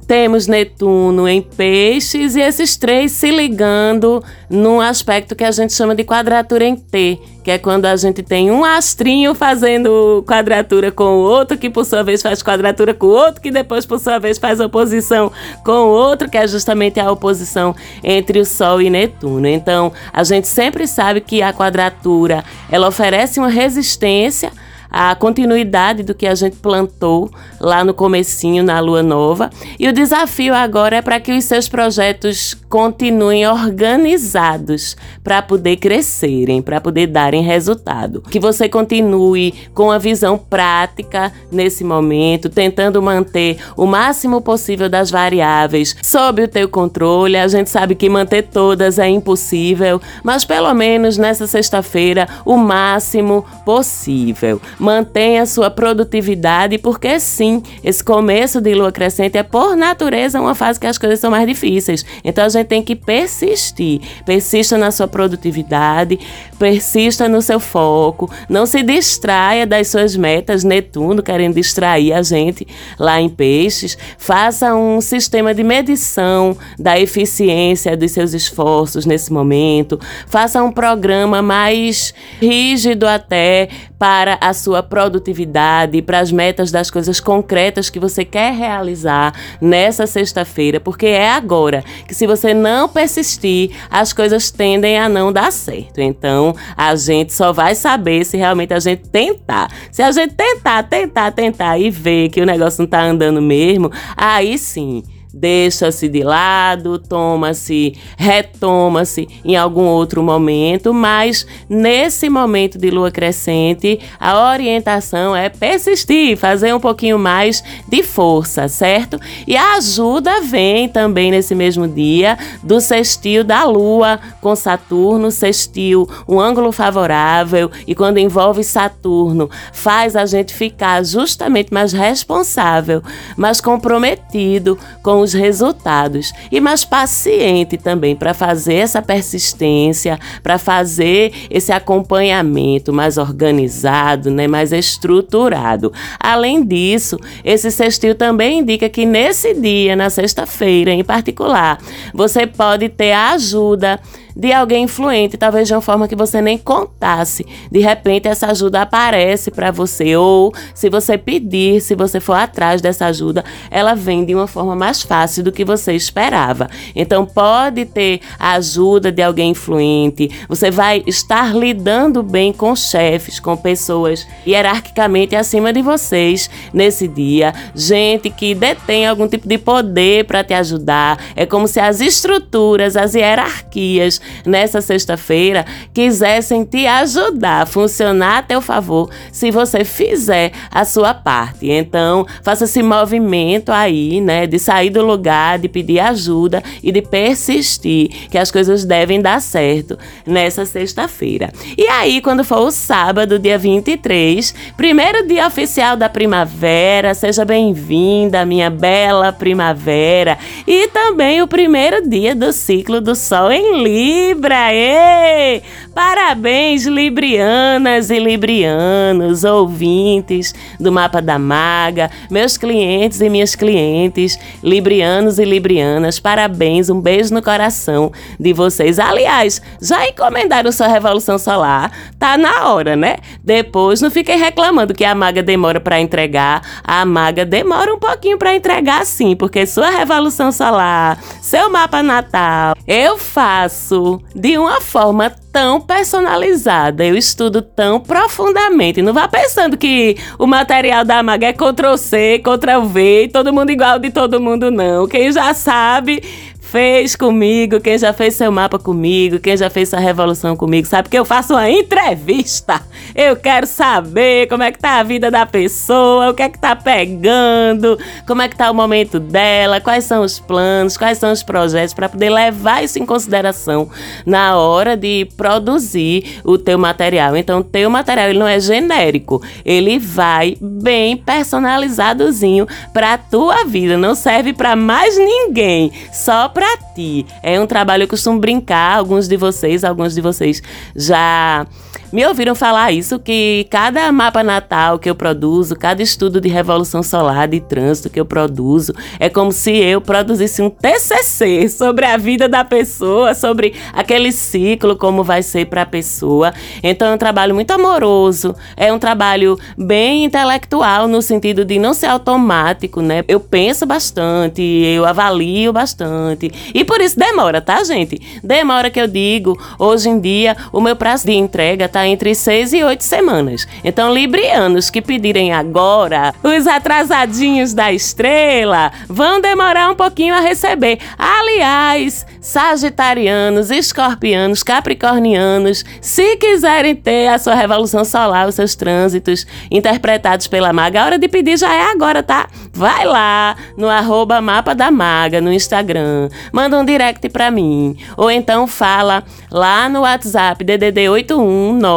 temos 0.06 0.46
Netuno 0.46 1.28
em 1.28 1.40
Peixes 1.40 2.36
e 2.36 2.40
esses 2.40 2.76
três 2.76 3.12
se 3.12 3.30
ligando 3.30 4.22
num 4.50 4.80
aspecto 4.80 5.34
que 5.34 5.44
a 5.44 5.50
gente 5.50 5.72
chama 5.72 5.94
de 5.94 6.04
quadratura 6.04 6.64
em 6.64 6.76
T, 6.76 7.18
que 7.42 7.50
é 7.50 7.58
quando 7.58 7.86
a 7.86 7.96
gente 7.96 8.22
tem 8.22 8.50
um 8.50 8.64
astrinho 8.64 9.34
fazendo 9.34 10.24
quadratura 10.26 10.90
com 10.90 11.04
o 11.04 11.20
outro, 11.22 11.56
que 11.56 11.70
por 11.70 11.84
sua 11.84 12.02
vez 12.02 12.20
faz 12.20 12.42
quadratura 12.42 12.92
com 12.92 13.06
o 13.06 13.10
outro, 13.10 13.40
que 13.40 13.50
depois 13.50 13.86
por 13.86 13.98
sua 13.98 14.18
vez 14.18 14.38
faz 14.38 14.60
oposição 14.60 15.32
com 15.64 15.72
o 15.72 15.88
outro, 15.88 16.28
que 16.28 16.36
é 16.36 16.46
justamente 16.46 17.00
a 17.00 17.10
oposição 17.10 17.74
entre 18.04 18.40
o 18.40 18.44
Sol 18.44 18.82
e 18.82 18.90
Netuno. 18.90 19.46
Então, 19.46 19.92
a 20.12 20.22
gente 20.24 20.48
sempre 20.48 20.86
sabe 20.86 21.20
que 21.20 21.42
a 21.42 21.52
quadratura, 21.52 22.44
ela 22.70 22.88
oferece 22.88 23.38
uma 23.38 23.48
resistência 23.48 24.52
a 24.92 25.14
continuidade 25.14 26.02
do 26.02 26.14
que 26.14 26.26
a 26.26 26.34
gente 26.34 26.56
plantou 26.56 27.30
lá 27.62 27.84
no 27.84 27.94
comecinho 27.94 28.62
na 28.62 28.80
lua 28.80 29.02
nova. 29.02 29.50
E 29.78 29.88
o 29.88 29.92
desafio 29.92 30.54
agora 30.54 30.96
é 30.96 31.02
para 31.02 31.20
que 31.20 31.32
os 31.32 31.44
seus 31.44 31.68
projetos 31.68 32.54
continuem 32.68 33.46
organizados 33.46 34.96
para 35.22 35.40
poder 35.40 35.76
crescerem, 35.76 36.60
para 36.60 36.80
poder 36.80 37.06
darem 37.06 37.42
resultado. 37.42 38.22
Que 38.30 38.40
você 38.40 38.68
continue 38.68 39.54
com 39.74 39.90
a 39.90 39.98
visão 39.98 40.36
prática 40.36 41.32
nesse 41.50 41.84
momento, 41.84 42.48
tentando 42.48 43.00
manter 43.00 43.58
o 43.76 43.86
máximo 43.86 44.40
possível 44.40 44.88
das 44.88 45.10
variáveis 45.10 45.96
sob 46.02 46.42
o 46.42 46.48
teu 46.48 46.68
controle. 46.68 47.36
A 47.36 47.48
gente 47.48 47.70
sabe 47.70 47.94
que 47.94 48.08
manter 48.08 48.42
todas 48.42 48.98
é 48.98 49.08
impossível, 49.08 50.00
mas 50.24 50.44
pelo 50.44 50.72
menos 50.74 51.16
nessa 51.16 51.46
sexta-feira 51.46 52.28
o 52.44 52.56
máximo 52.56 53.44
possível 53.64 54.60
mantenha 54.78 55.46
sua 55.46 55.70
produtividade, 55.70 56.78
porque 56.78 57.20
sim, 57.20 57.51
esse 57.82 58.04
começo 58.04 58.60
de 58.60 58.74
lua 58.74 58.92
crescente 58.92 59.36
é 59.36 59.42
por 59.42 59.74
natureza 59.74 60.40
uma 60.40 60.54
fase 60.54 60.78
que 60.78 60.86
as 60.86 60.96
coisas 60.96 61.18
são 61.18 61.30
mais 61.30 61.46
difíceis. 61.46 62.04
Então 62.22 62.44
a 62.44 62.48
gente 62.48 62.68
tem 62.68 62.82
que 62.82 62.94
persistir. 62.94 64.00
Persista 64.24 64.78
na 64.78 64.90
sua 64.90 65.08
produtividade, 65.08 66.20
persista 66.62 67.28
no 67.28 67.42
seu 67.42 67.58
foco, 67.58 68.30
não 68.48 68.66
se 68.66 68.84
distraia 68.84 69.66
das 69.66 69.88
suas 69.88 70.14
metas, 70.14 70.62
Netuno 70.62 71.20
querendo 71.20 71.56
distrair 71.56 72.12
a 72.12 72.22
gente 72.22 72.64
lá 72.96 73.20
em 73.20 73.28
Peixes. 73.28 73.98
Faça 74.16 74.72
um 74.72 75.00
sistema 75.00 75.52
de 75.52 75.64
medição 75.64 76.56
da 76.78 76.96
eficiência 77.00 77.96
dos 77.96 78.12
seus 78.12 78.32
esforços 78.32 79.04
nesse 79.04 79.32
momento. 79.32 79.98
Faça 80.28 80.62
um 80.62 80.70
programa 80.70 81.42
mais 81.42 82.14
rígido 82.40 83.08
até 83.08 83.68
para 84.02 84.36
a 84.40 84.52
sua 84.52 84.82
produtividade, 84.82 86.02
para 86.02 86.18
as 86.18 86.32
metas 86.32 86.72
das 86.72 86.90
coisas 86.90 87.20
concretas 87.20 87.88
que 87.88 88.00
você 88.00 88.24
quer 88.24 88.52
realizar 88.52 89.32
nessa 89.60 90.08
sexta-feira, 90.08 90.80
porque 90.80 91.06
é 91.06 91.30
agora 91.30 91.84
que 92.08 92.12
se 92.12 92.26
você 92.26 92.52
não 92.52 92.88
persistir, 92.88 93.70
as 93.88 94.12
coisas 94.12 94.50
tendem 94.50 94.98
a 94.98 95.08
não 95.08 95.32
dar 95.32 95.52
certo. 95.52 96.00
Então, 96.00 96.51
a 96.76 96.94
gente 96.96 97.32
só 97.32 97.52
vai 97.52 97.74
saber 97.74 98.24
se 98.24 98.36
realmente 98.36 98.72
a 98.72 98.80
gente 98.80 99.08
tentar. 99.08 99.70
Se 99.90 100.02
a 100.02 100.10
gente 100.12 100.34
tentar, 100.34 100.82
tentar, 100.84 101.30
tentar 101.32 101.78
e 101.78 101.90
ver 101.90 102.28
que 102.28 102.40
o 102.40 102.46
negócio 102.46 102.80
não 102.80 102.86
está 102.86 103.02
andando 103.02 103.40
mesmo, 103.40 103.90
aí 104.16 104.58
sim 104.58 105.02
deixa-se 105.32 106.08
de 106.08 106.22
lado, 106.22 106.98
toma-se, 106.98 107.96
retoma-se 108.16 109.26
em 109.44 109.56
algum 109.56 109.84
outro 109.84 110.22
momento, 110.22 110.92
mas 110.92 111.46
nesse 111.68 112.28
momento 112.28 112.78
de 112.78 112.90
lua 112.90 113.10
crescente, 113.10 113.98
a 114.20 114.50
orientação 114.50 115.34
é 115.34 115.48
persistir, 115.48 116.36
fazer 116.36 116.74
um 116.74 116.80
pouquinho 116.80 117.18
mais 117.18 117.64
de 117.88 118.02
força, 118.02 118.68
certo? 118.68 119.18
E 119.46 119.56
a 119.56 119.74
ajuda 119.76 120.42
vem 120.42 120.88
também 120.88 121.30
nesse 121.30 121.54
mesmo 121.54 121.88
dia 121.88 122.36
do 122.62 122.80
sextil 122.80 123.42
da 123.42 123.64
lua 123.64 124.20
com 124.40 124.54
Saturno, 124.54 125.30
sextil, 125.30 126.08
um 126.28 126.38
ângulo 126.38 126.72
favorável, 126.72 127.70
e 127.86 127.94
quando 127.94 128.18
envolve 128.18 128.62
Saturno, 128.62 129.48
faz 129.72 130.14
a 130.14 130.26
gente 130.26 130.52
ficar 130.52 131.04
justamente 131.04 131.72
mais 131.72 131.92
responsável, 131.92 133.02
mais 133.36 133.60
comprometido 133.60 134.78
com 135.02 135.21
os 135.22 135.32
resultados 135.32 136.32
e 136.50 136.60
mais 136.60 136.84
paciente 136.84 137.76
também 137.76 138.14
para 138.14 138.34
fazer 138.34 138.74
essa 138.74 139.00
persistência, 139.00 140.18
para 140.42 140.58
fazer 140.58 141.32
esse 141.50 141.72
acompanhamento 141.72 142.92
mais 142.92 143.16
organizado, 143.16 144.30
né, 144.30 144.46
mais 144.46 144.72
estruturado. 144.72 145.92
Além 146.18 146.64
disso, 146.64 147.18
esse 147.44 147.70
sextil 147.70 148.14
também 148.14 148.58
indica 148.60 148.88
que 148.88 149.06
nesse 149.06 149.54
dia, 149.54 149.96
na 149.96 150.10
sexta-feira 150.10 150.90
em 150.90 151.04
particular, 151.04 151.78
você 152.12 152.46
pode 152.46 152.88
ter 152.88 153.12
a 153.12 153.30
ajuda 153.30 154.00
de 154.36 154.52
alguém 154.52 154.84
influente, 154.84 155.36
talvez 155.36 155.68
de 155.68 155.74
uma 155.74 155.80
forma 155.80 156.08
que 156.08 156.16
você 156.16 156.40
nem 156.40 156.58
contasse. 156.58 157.46
De 157.70 157.80
repente 157.80 158.28
essa 158.28 158.46
ajuda 158.48 158.82
aparece 158.82 159.50
para 159.50 159.70
você 159.70 160.16
ou 160.16 160.52
se 160.74 160.88
você 160.88 161.18
pedir, 161.18 161.80
se 161.80 161.94
você 161.94 162.20
for 162.20 162.34
atrás 162.34 162.80
dessa 162.80 163.06
ajuda, 163.06 163.44
ela 163.70 163.94
vem 163.94 164.24
de 164.24 164.34
uma 164.34 164.46
forma 164.46 164.74
mais 164.74 165.02
fácil 165.02 165.44
do 165.44 165.52
que 165.52 165.64
você 165.64 165.92
esperava. 165.92 166.68
Então 166.94 167.24
pode 167.26 167.84
ter 167.84 168.20
a 168.38 168.52
ajuda 168.52 169.12
de 169.12 169.22
alguém 169.22 169.50
influente. 169.50 170.30
Você 170.48 170.70
vai 170.70 171.02
estar 171.06 171.54
lidando 171.54 172.22
bem 172.22 172.52
com 172.52 172.74
chefes, 172.74 173.38
com 173.38 173.56
pessoas 173.56 174.26
hierarquicamente 174.46 175.36
acima 175.36 175.72
de 175.72 175.82
vocês 175.82 176.48
nesse 176.72 177.06
dia, 177.06 177.52
gente 177.74 178.30
que 178.30 178.54
detém 178.54 179.06
algum 179.06 179.28
tipo 179.28 179.46
de 179.46 179.58
poder 179.58 180.24
para 180.24 180.44
te 180.44 180.54
ajudar. 180.54 181.18
É 181.36 181.44
como 181.44 181.68
se 181.68 181.80
as 181.80 182.00
estruturas, 182.00 182.96
as 182.96 183.14
hierarquias 183.14 184.20
nessa 184.44 184.80
sexta-feira 184.80 185.64
quisessem 185.92 186.64
te 186.64 186.86
ajudar, 186.86 187.66
funcionar 187.66 188.38
a 188.38 188.42
teu 188.42 188.60
favor, 188.60 189.10
se 189.30 189.50
você 189.50 189.84
fizer 189.84 190.52
a 190.70 190.84
sua 190.84 191.14
parte. 191.14 191.70
Então, 191.70 192.26
faça 192.42 192.64
esse 192.64 192.82
movimento 192.82 193.70
aí, 193.70 194.20
né, 194.20 194.46
de 194.46 194.58
sair 194.58 194.90
do 194.90 195.04
lugar, 195.04 195.58
de 195.58 195.68
pedir 195.68 196.00
ajuda 196.00 196.62
e 196.82 196.90
de 196.90 197.02
persistir, 197.02 198.28
que 198.30 198.38
as 198.38 198.50
coisas 198.50 198.84
devem 198.84 199.20
dar 199.20 199.40
certo 199.40 199.98
nessa 200.26 200.64
sexta-feira. 200.64 201.52
E 201.76 201.86
aí, 201.88 202.20
quando 202.20 202.44
for 202.44 202.60
o 202.60 202.70
sábado, 202.70 203.38
dia 203.38 203.58
23, 203.58 204.54
primeiro 204.76 205.26
dia 205.26 205.46
oficial 205.46 205.96
da 205.96 206.08
primavera, 206.08 207.14
seja 207.14 207.44
bem-vinda, 207.44 208.44
minha 208.44 208.70
bela 208.70 209.32
primavera, 209.32 210.38
e 210.66 210.88
também 210.88 211.42
o 211.42 211.48
primeiro 211.48 212.08
dia 212.08 212.34
do 212.34 212.52
ciclo 212.52 213.00
do 213.00 213.14
Sol 213.14 213.50
em 213.50 213.82
Libra. 213.82 214.11
Ei! 214.14 215.62
Parabéns, 215.94 216.86
Librianas 216.86 218.08
e 218.08 218.18
Librianos, 218.18 219.44
ouvintes 219.44 220.54
do 220.80 220.90
Mapa 220.90 221.20
da 221.20 221.38
Maga, 221.38 222.10
meus 222.30 222.56
clientes 222.56 223.20
e 223.20 223.28
minhas 223.28 223.54
clientes, 223.54 224.38
Librianos 224.62 225.38
e 225.38 225.44
Librianas, 225.44 226.18
parabéns, 226.18 226.88
um 226.88 226.98
beijo 226.98 227.34
no 227.34 227.42
coração 227.42 228.10
de 228.40 228.54
vocês. 228.54 228.98
Aliás, 228.98 229.60
já 229.82 230.08
encomendaram 230.08 230.72
sua 230.72 230.88
Revolução 230.88 231.38
Solar? 231.38 231.92
Tá 232.18 232.38
na 232.38 232.70
hora, 232.70 232.96
né? 232.96 233.16
Depois 233.44 234.00
não 234.00 234.10
fiquem 234.10 234.38
reclamando 234.38 234.94
que 234.94 235.04
a 235.04 235.14
Maga 235.14 235.42
demora 235.42 235.78
para 235.78 236.00
entregar. 236.00 236.62
A 236.82 237.04
Maga 237.04 237.44
demora 237.44 237.92
um 237.94 237.98
pouquinho 237.98 238.38
para 238.38 238.54
entregar 238.54 239.04
sim, 239.04 239.36
porque 239.36 239.66
sua 239.66 239.90
Revolução 239.90 240.50
Solar, 240.50 241.18
seu 241.42 241.68
mapa 241.68 242.02
natal, 242.02 242.74
eu 242.86 243.18
faço 243.18 244.01
de 244.34 244.58
uma 244.58 244.80
forma 244.80 245.32
tão 245.52 245.80
personalizada, 245.80 247.04
eu 247.04 247.16
estudo 247.16 247.60
tão 247.60 248.00
profundamente. 248.00 249.02
Não 249.02 249.12
vá 249.12 249.28
pensando 249.28 249.76
que 249.76 250.16
o 250.38 250.46
material 250.46 251.04
da 251.04 251.22
Maga 251.22 251.48
é 251.48 251.52
Ctrl 251.52 251.96
C, 251.96 252.38
Ctrl 252.38 252.86
V, 252.86 253.30
todo 253.32 253.52
mundo 253.52 253.70
igual 253.70 253.98
de 253.98 254.10
todo 254.10 254.40
mundo, 254.40 254.70
não. 254.70 255.06
Quem 255.06 255.30
já 255.30 255.52
sabe 255.52 256.22
fez 256.72 257.14
comigo, 257.14 257.78
quem 257.80 257.98
já 257.98 258.14
fez 258.14 258.34
seu 258.34 258.50
mapa 258.50 258.78
comigo, 258.78 259.38
quem 259.38 259.54
já 259.54 259.68
fez 259.68 259.90
sua 259.90 259.98
revolução 259.98 260.56
comigo, 260.56 260.88
sabe 260.88 261.10
que 261.10 261.18
eu 261.18 261.24
faço 261.24 261.52
uma 261.52 261.68
entrevista. 261.68 262.80
Eu 263.14 263.36
quero 263.36 263.66
saber 263.66 264.48
como 264.48 264.62
é 264.62 264.72
que 264.72 264.78
tá 264.78 264.98
a 264.98 265.02
vida 265.02 265.30
da 265.30 265.44
pessoa, 265.44 266.30
o 266.30 266.34
que 266.34 266.42
é 266.42 266.48
que 266.48 266.58
tá 266.58 266.74
pegando, 266.74 267.98
como 268.26 268.40
é 268.40 268.48
que 268.48 268.56
tá 268.56 268.70
o 268.70 268.74
momento 268.74 269.20
dela, 269.20 269.82
quais 269.82 270.04
são 270.04 270.22
os 270.22 270.40
planos, 270.40 270.96
quais 270.96 271.18
são 271.18 271.30
os 271.30 271.42
projetos 271.42 271.92
para 271.92 272.08
poder 272.08 272.30
levar 272.30 272.82
isso 272.82 272.98
em 272.98 273.04
consideração 273.04 273.90
na 274.24 274.56
hora 274.56 274.96
de 274.96 275.28
produzir 275.36 276.40
o 276.42 276.56
teu 276.56 276.78
material. 276.78 277.36
Então, 277.36 277.60
o 277.60 277.64
teu 277.64 277.90
material 277.90 278.30
ele 278.30 278.38
não 278.38 278.48
é 278.48 278.58
genérico, 278.58 279.42
ele 279.62 279.98
vai 279.98 280.56
bem 280.58 281.18
personalizadozinho 281.18 282.66
para 282.94 283.18
tua 283.18 283.62
vida, 283.64 283.98
não 283.98 284.14
serve 284.14 284.54
para 284.54 284.74
mais 284.74 285.18
ninguém, 285.18 285.92
só 286.10 286.48
para 286.48 286.61
ti. 286.94 287.26
É 287.42 287.60
um 287.60 287.66
trabalho, 287.66 288.04
eu 288.04 288.08
costumo 288.08 288.38
brincar, 288.38 288.98
alguns 288.98 289.28
de 289.28 289.36
vocês, 289.36 289.84
alguns 289.84 290.14
de 290.14 290.20
vocês 290.20 290.62
já 290.94 291.66
me 292.12 292.26
ouviram 292.26 292.54
falar 292.54 292.92
isso, 292.92 293.18
que 293.18 293.66
cada 293.70 294.12
mapa 294.12 294.42
natal 294.42 294.98
que 294.98 295.08
eu 295.08 295.14
produzo, 295.14 295.74
cada 295.74 296.02
estudo 296.02 296.40
de 296.42 296.48
revolução 296.48 297.02
solar, 297.02 297.48
de 297.48 297.58
trânsito 297.58 298.10
que 298.10 298.20
eu 298.20 298.26
produzo, 298.26 298.92
é 299.18 299.30
como 299.30 299.50
se 299.50 299.74
eu 299.74 299.98
produzisse 299.98 300.60
um 300.60 300.68
TCC 300.68 301.70
sobre 301.70 302.04
a 302.04 302.18
vida 302.18 302.46
da 302.48 302.64
pessoa, 302.64 303.34
sobre 303.34 303.74
aquele 303.94 304.30
ciclo, 304.30 304.94
como 304.94 305.24
vai 305.24 305.42
ser 305.42 305.66
para 305.66 305.82
a 305.82 305.86
pessoa. 305.86 306.52
Então 306.82 307.08
é 307.08 307.14
um 307.14 307.18
trabalho 307.18 307.54
muito 307.54 307.70
amoroso, 307.70 308.54
é 308.76 308.92
um 308.92 308.98
trabalho 308.98 309.58
bem 309.76 310.24
intelectual, 310.24 311.08
no 311.08 311.22
sentido 311.22 311.64
de 311.64 311.78
não 311.78 311.94
ser 311.94 312.06
automático, 312.06 313.00
né? 313.00 313.24
Eu 313.26 313.40
penso 313.40 313.86
bastante, 313.86 314.60
eu 314.60 315.06
avalio 315.06 315.72
bastante. 315.72 316.52
E 316.74 316.84
por 316.84 317.00
isso 317.00 317.18
demora, 317.18 317.62
tá, 317.62 317.82
gente? 317.84 318.20
Demora 318.44 318.90
que 318.90 319.00
eu 319.00 319.08
digo, 319.08 319.58
hoje 319.78 320.10
em 320.10 320.20
dia, 320.20 320.54
o 320.70 320.80
meu 320.80 320.94
prazo 320.94 321.24
de 321.24 321.32
entrega 321.32 321.88
tá 321.88 322.01
entre 322.06 322.34
seis 322.34 322.72
e 322.72 322.82
oito 322.82 323.04
semanas. 323.04 323.66
Então, 323.84 324.12
librianos 324.12 324.90
que 324.90 325.02
pedirem 325.02 325.52
agora, 325.52 326.34
os 326.42 326.66
atrasadinhos 326.66 327.74
da 327.74 327.92
estrela, 327.92 328.92
vão 329.08 329.40
demorar 329.40 329.90
um 329.90 329.94
pouquinho 329.94 330.34
a 330.34 330.40
receber. 330.40 330.98
Aliás, 331.18 332.26
sagitarianos, 332.40 333.70
escorpianos, 333.70 334.62
capricornianos, 334.62 335.84
se 336.00 336.36
quiserem 336.36 336.94
ter 336.94 337.28
a 337.28 337.38
sua 337.38 337.54
revolução 337.54 338.04
solar, 338.04 338.48
os 338.48 338.54
seus 338.54 338.74
trânsitos 338.74 339.46
interpretados 339.70 340.46
pela 340.46 340.72
maga, 340.72 341.02
a 341.02 341.06
hora 341.06 341.18
de 341.18 341.28
pedir 341.28 341.56
já 341.56 341.72
é 341.72 341.90
agora, 341.90 342.22
tá? 342.22 342.48
Vai 342.72 343.04
lá 343.04 343.56
no 343.76 343.88
arroba 343.88 344.40
mapa 344.40 344.74
da 344.74 344.90
maga 344.90 345.40
no 345.40 345.52
Instagram, 345.52 346.28
manda 346.52 346.78
um 346.78 346.84
direct 346.84 347.28
pra 347.28 347.50
mim, 347.50 347.96
ou 348.16 348.30
então 348.30 348.66
fala 348.66 349.22
lá 349.50 349.88
no 349.88 350.00
WhatsApp 350.00 350.64
DDD 350.64 351.08
819 351.08 351.91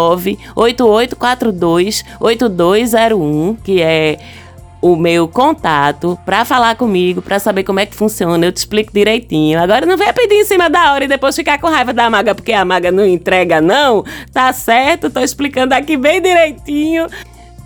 8842 0.55 2.03
8201, 2.19 3.57
que 3.63 3.81
é 3.81 4.17
o 4.81 4.95
meu 4.95 5.27
contato 5.27 6.17
para 6.23 6.45
falar 6.45 6.75
comigo, 6.75 7.19
para 7.19 7.39
saber 7.39 7.63
como 7.63 7.79
é 7.79 7.87
que 7.87 7.95
funciona, 7.95 8.45
eu 8.45 8.51
te 8.51 8.57
explico 8.57 8.93
direitinho. 8.93 9.59
Agora 9.59 9.83
não 9.83 9.97
venha 9.97 10.13
pedir 10.13 10.35
em 10.35 10.45
cima 10.45 10.69
da 10.69 10.93
hora 10.93 11.05
e 11.05 11.07
depois 11.07 11.35
ficar 11.35 11.59
com 11.59 11.67
raiva 11.67 11.91
da 11.91 12.07
maga 12.07 12.35
porque 12.35 12.53
a 12.53 12.63
maga 12.63 12.91
não 12.91 13.03
entrega 13.03 13.59
não. 13.59 14.03
Tá 14.31 14.53
certo? 14.53 15.09
Tô 15.09 15.21
explicando 15.21 15.73
aqui 15.73 15.97
bem 15.97 16.21
direitinho 16.21 17.07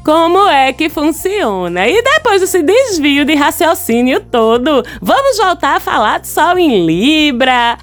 como 0.05 0.48
é 0.48 0.71
que 0.71 0.88
funciona. 0.88 1.88
E 1.89 2.01
depois 2.01 2.39
desse 2.39 2.63
desvio 2.63 3.25
de 3.25 3.36
raciocínio 3.36 4.21
todo, 4.21 4.83
vamos 5.01 5.38
voltar 5.38 5.75
a 5.75 5.79
falar 5.81 6.19
de 6.21 6.27
Sol 6.27 6.57
em 6.57 6.86
Libra 6.86 7.77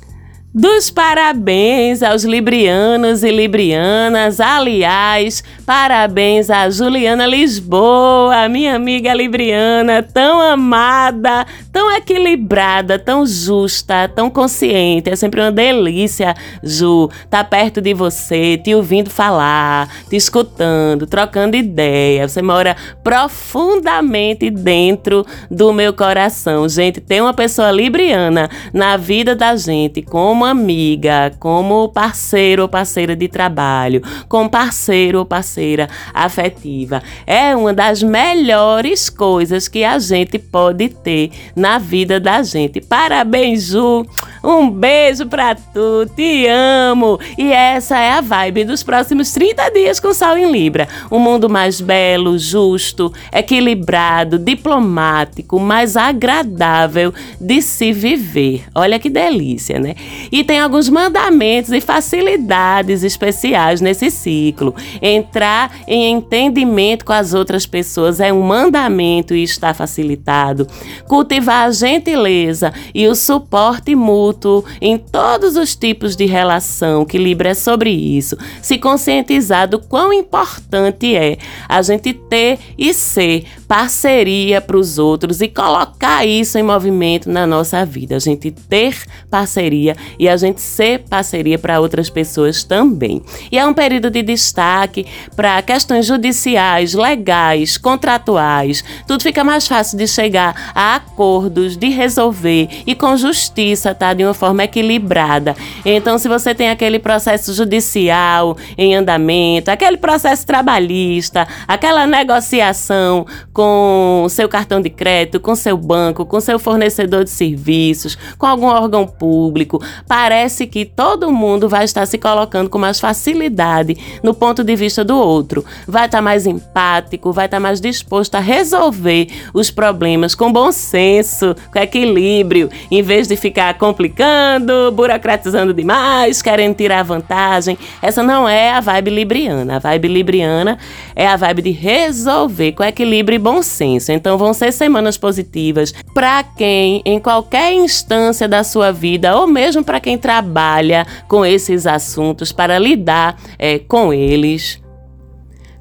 dos 0.58 0.88
parabéns 0.88 2.02
aos 2.02 2.24
librianos 2.24 3.22
e 3.22 3.30
librianas. 3.30 4.40
Aliás, 4.40 5.44
parabéns 5.66 6.48
a 6.48 6.70
Juliana 6.70 7.26
Lisboa, 7.26 8.48
minha 8.48 8.74
amiga 8.74 9.12
libriana, 9.12 10.02
tão 10.02 10.40
amada, 10.40 11.46
tão 11.70 11.94
equilibrada, 11.94 12.98
tão 12.98 13.26
justa, 13.26 14.08
tão 14.08 14.30
consciente. 14.30 15.10
É 15.10 15.14
sempre 15.14 15.42
uma 15.42 15.52
delícia, 15.52 16.34
Ju, 16.62 17.10
tá 17.28 17.44
perto 17.44 17.82
de 17.82 17.92
você, 17.92 18.56
te 18.56 18.74
ouvindo 18.74 19.10
falar, 19.10 19.90
te 20.08 20.16
escutando, 20.16 21.06
trocando 21.06 21.54
ideia. 21.54 22.26
Você 22.26 22.40
mora 22.40 22.74
profundamente 23.04 24.48
dentro 24.48 25.26
do 25.50 25.70
meu 25.74 25.92
coração. 25.92 26.66
Gente, 26.66 26.98
tem 26.98 27.20
uma 27.20 27.34
pessoa 27.34 27.70
libriana 27.70 28.48
na 28.72 28.96
vida 28.96 29.36
da 29.36 29.54
gente, 29.54 30.00
como 30.00 30.45
amiga, 30.46 31.32
como 31.38 31.88
parceiro 31.88 32.62
ou 32.62 32.68
parceira 32.68 33.14
de 33.14 33.28
trabalho, 33.28 34.02
como 34.28 34.48
parceiro 34.48 35.18
ou 35.18 35.24
parceira 35.24 35.88
afetiva. 36.14 37.02
É 37.26 37.54
uma 37.54 37.72
das 37.74 38.02
melhores 38.02 39.10
coisas 39.10 39.68
que 39.68 39.84
a 39.84 39.98
gente 39.98 40.38
pode 40.38 40.88
ter 40.88 41.30
na 41.54 41.78
vida 41.78 42.18
da 42.18 42.42
gente. 42.42 42.80
Parabéns, 42.80 43.64
Ju! 43.64 44.06
Um 44.42 44.70
beijo 44.70 45.26
pra 45.26 45.54
tu, 45.54 46.06
te 46.14 46.46
amo! 46.46 47.18
E 47.36 47.52
essa 47.52 47.98
é 47.98 48.12
a 48.12 48.20
vibe 48.20 48.64
dos 48.64 48.82
próximos 48.82 49.32
30 49.32 49.70
dias 49.70 49.98
com 49.98 50.14
Sol 50.14 50.36
em 50.36 50.50
Libra. 50.50 50.88
Um 51.10 51.18
mundo 51.18 51.48
mais 51.48 51.80
belo, 51.80 52.38
justo, 52.38 53.12
equilibrado, 53.32 54.38
diplomático, 54.38 55.58
mais 55.58 55.96
agradável 55.96 57.12
de 57.40 57.60
se 57.60 57.92
viver. 57.92 58.64
Olha 58.74 58.98
que 58.98 59.10
delícia, 59.10 59.78
né? 59.78 59.94
E 60.30 60.44
tem 60.44 60.60
alguns 60.60 60.88
mandamentos 60.88 61.72
e 61.72 61.80
facilidades 61.80 63.02
especiais 63.02 63.80
nesse 63.80 64.10
ciclo. 64.10 64.74
Entrar 65.00 65.70
em 65.86 66.12
entendimento 66.12 67.04
com 67.04 67.12
as 67.12 67.34
outras 67.34 67.66
pessoas 67.66 68.20
é 68.20 68.32
um 68.32 68.42
mandamento 68.42 69.34
e 69.34 69.42
está 69.42 69.72
facilitado. 69.72 70.66
Cultivar 71.06 71.66
a 71.66 71.70
gentileza 71.70 72.72
e 72.94 73.06
o 73.06 73.14
suporte 73.14 73.94
mútuo 73.94 74.64
em 74.80 74.98
todos 74.98 75.56
os 75.56 75.74
tipos 75.74 76.16
de 76.16 76.26
relação, 76.26 77.04
que 77.04 77.18
Libra 77.18 77.50
é 77.50 77.54
sobre 77.54 77.90
isso. 77.90 78.36
Se 78.62 78.78
conscientizar 78.78 79.68
do 79.68 79.78
quão 79.78 80.12
importante 80.12 81.14
é 81.14 81.38
a 81.68 81.82
gente 81.82 82.12
ter 82.12 82.58
e 82.78 82.92
ser 82.92 83.44
parceria 83.66 84.60
para 84.60 84.76
os 84.76 84.98
outros 84.98 85.40
e 85.40 85.48
colocar 85.48 86.24
isso 86.24 86.58
em 86.58 86.62
movimento 86.62 87.30
na 87.30 87.46
nossa 87.46 87.84
vida. 87.84 88.16
A 88.16 88.18
gente 88.18 88.50
ter 88.50 88.96
parceria 89.30 89.96
e 90.18 90.28
a 90.28 90.36
gente 90.36 90.60
ser 90.60 91.04
parceria 91.08 91.58
para 91.58 91.80
outras 91.80 92.10
pessoas 92.10 92.64
também. 92.64 93.22
E 93.50 93.58
é 93.58 93.66
um 93.66 93.74
período 93.74 94.10
de 94.10 94.22
destaque 94.22 95.06
para 95.34 95.60
questões 95.62 96.06
judiciais, 96.06 96.94
legais, 96.94 97.76
contratuais. 97.76 98.84
Tudo 99.06 99.22
fica 99.22 99.44
mais 99.44 99.66
fácil 99.66 99.98
de 99.98 100.06
chegar 100.06 100.72
a 100.74 100.96
acordos, 100.96 101.76
de 101.76 101.88
resolver 101.88 102.68
e 102.86 102.94
com 102.94 103.16
justiça, 103.16 103.94
tá? 103.94 104.12
De 104.12 104.24
uma 104.24 104.34
forma 104.34 104.64
equilibrada. 104.64 105.56
Então, 105.84 106.18
se 106.18 106.28
você 106.28 106.54
tem 106.54 106.70
aquele 106.70 106.98
processo 106.98 107.52
judicial 107.54 108.56
em 108.76 108.94
andamento, 108.94 109.70
aquele 109.70 109.96
processo 109.96 110.46
trabalhista, 110.46 111.46
aquela 111.66 112.06
negociação 112.06 113.26
com 113.52 114.26
seu 114.28 114.48
cartão 114.48 114.80
de 114.80 114.90
crédito, 114.90 115.40
com 115.40 115.54
seu 115.54 115.76
banco, 115.76 116.24
com 116.26 116.40
seu 116.40 116.58
fornecedor 116.58 117.24
de 117.24 117.30
serviços, 117.30 118.16
com 118.38 118.46
algum 118.46 118.66
órgão 118.66 119.06
público, 119.06 119.82
parece 120.06 120.66
que 120.66 120.84
todo 120.84 121.32
mundo 121.32 121.68
vai 121.68 121.84
estar 121.84 122.06
se 122.06 122.18
colocando 122.18 122.70
com 122.70 122.78
mais 122.78 123.00
facilidade 123.00 123.96
no 124.22 124.34
ponto 124.34 124.62
de 124.62 124.76
vista 124.76 125.04
do 125.04 125.16
outro. 125.16 125.64
Vai 125.86 126.06
estar 126.06 126.22
mais 126.22 126.46
empático, 126.46 127.32
vai 127.32 127.46
estar 127.46 127.60
mais 127.60 127.80
disposto 127.80 128.34
a 128.36 128.40
resolver 128.40 129.28
os 129.52 129.70
problemas 129.70 130.34
com 130.34 130.52
bom 130.52 130.70
senso, 130.72 131.54
com 131.72 131.78
equilíbrio, 131.78 132.70
em 132.90 133.02
vez 133.02 133.26
de 133.26 133.36
ficar 133.36 133.74
complicando, 133.74 134.90
burocratizando 134.92 135.74
demais, 135.74 136.42
querendo 136.42 136.76
tirar 136.76 137.02
vantagem. 137.02 137.78
Essa 138.00 138.22
não 138.22 138.48
é 138.48 138.72
a 138.72 138.80
vibe 138.80 139.10
libriana. 139.10 139.76
A 139.76 139.78
vibe 139.78 140.08
libriana 140.08 140.78
é 141.14 141.26
a 141.26 141.36
vibe 141.36 141.62
de 141.62 141.70
resolver 141.70 142.72
com 142.72 142.84
equilíbrio 142.84 143.36
e 143.36 143.38
bom 143.38 143.62
senso. 143.62 144.12
Então 144.12 144.38
vão 144.38 144.52
ser 144.52 144.72
semanas 144.72 145.16
positivas 145.16 145.92
para 146.14 146.42
quem 146.42 147.02
em 147.04 147.18
qualquer 147.18 147.72
instância 147.72 148.48
da 148.48 148.62
sua 148.64 148.92
vida 148.92 149.36
ou 149.36 149.46
mesmo 149.46 149.84
para 149.96 150.00
quem 150.00 150.18
trabalha 150.18 151.06
com 151.26 151.44
esses 151.44 151.86
assuntos 151.86 152.52
para 152.52 152.78
lidar 152.78 153.40
é, 153.58 153.78
com 153.78 154.12
eles. 154.12 154.78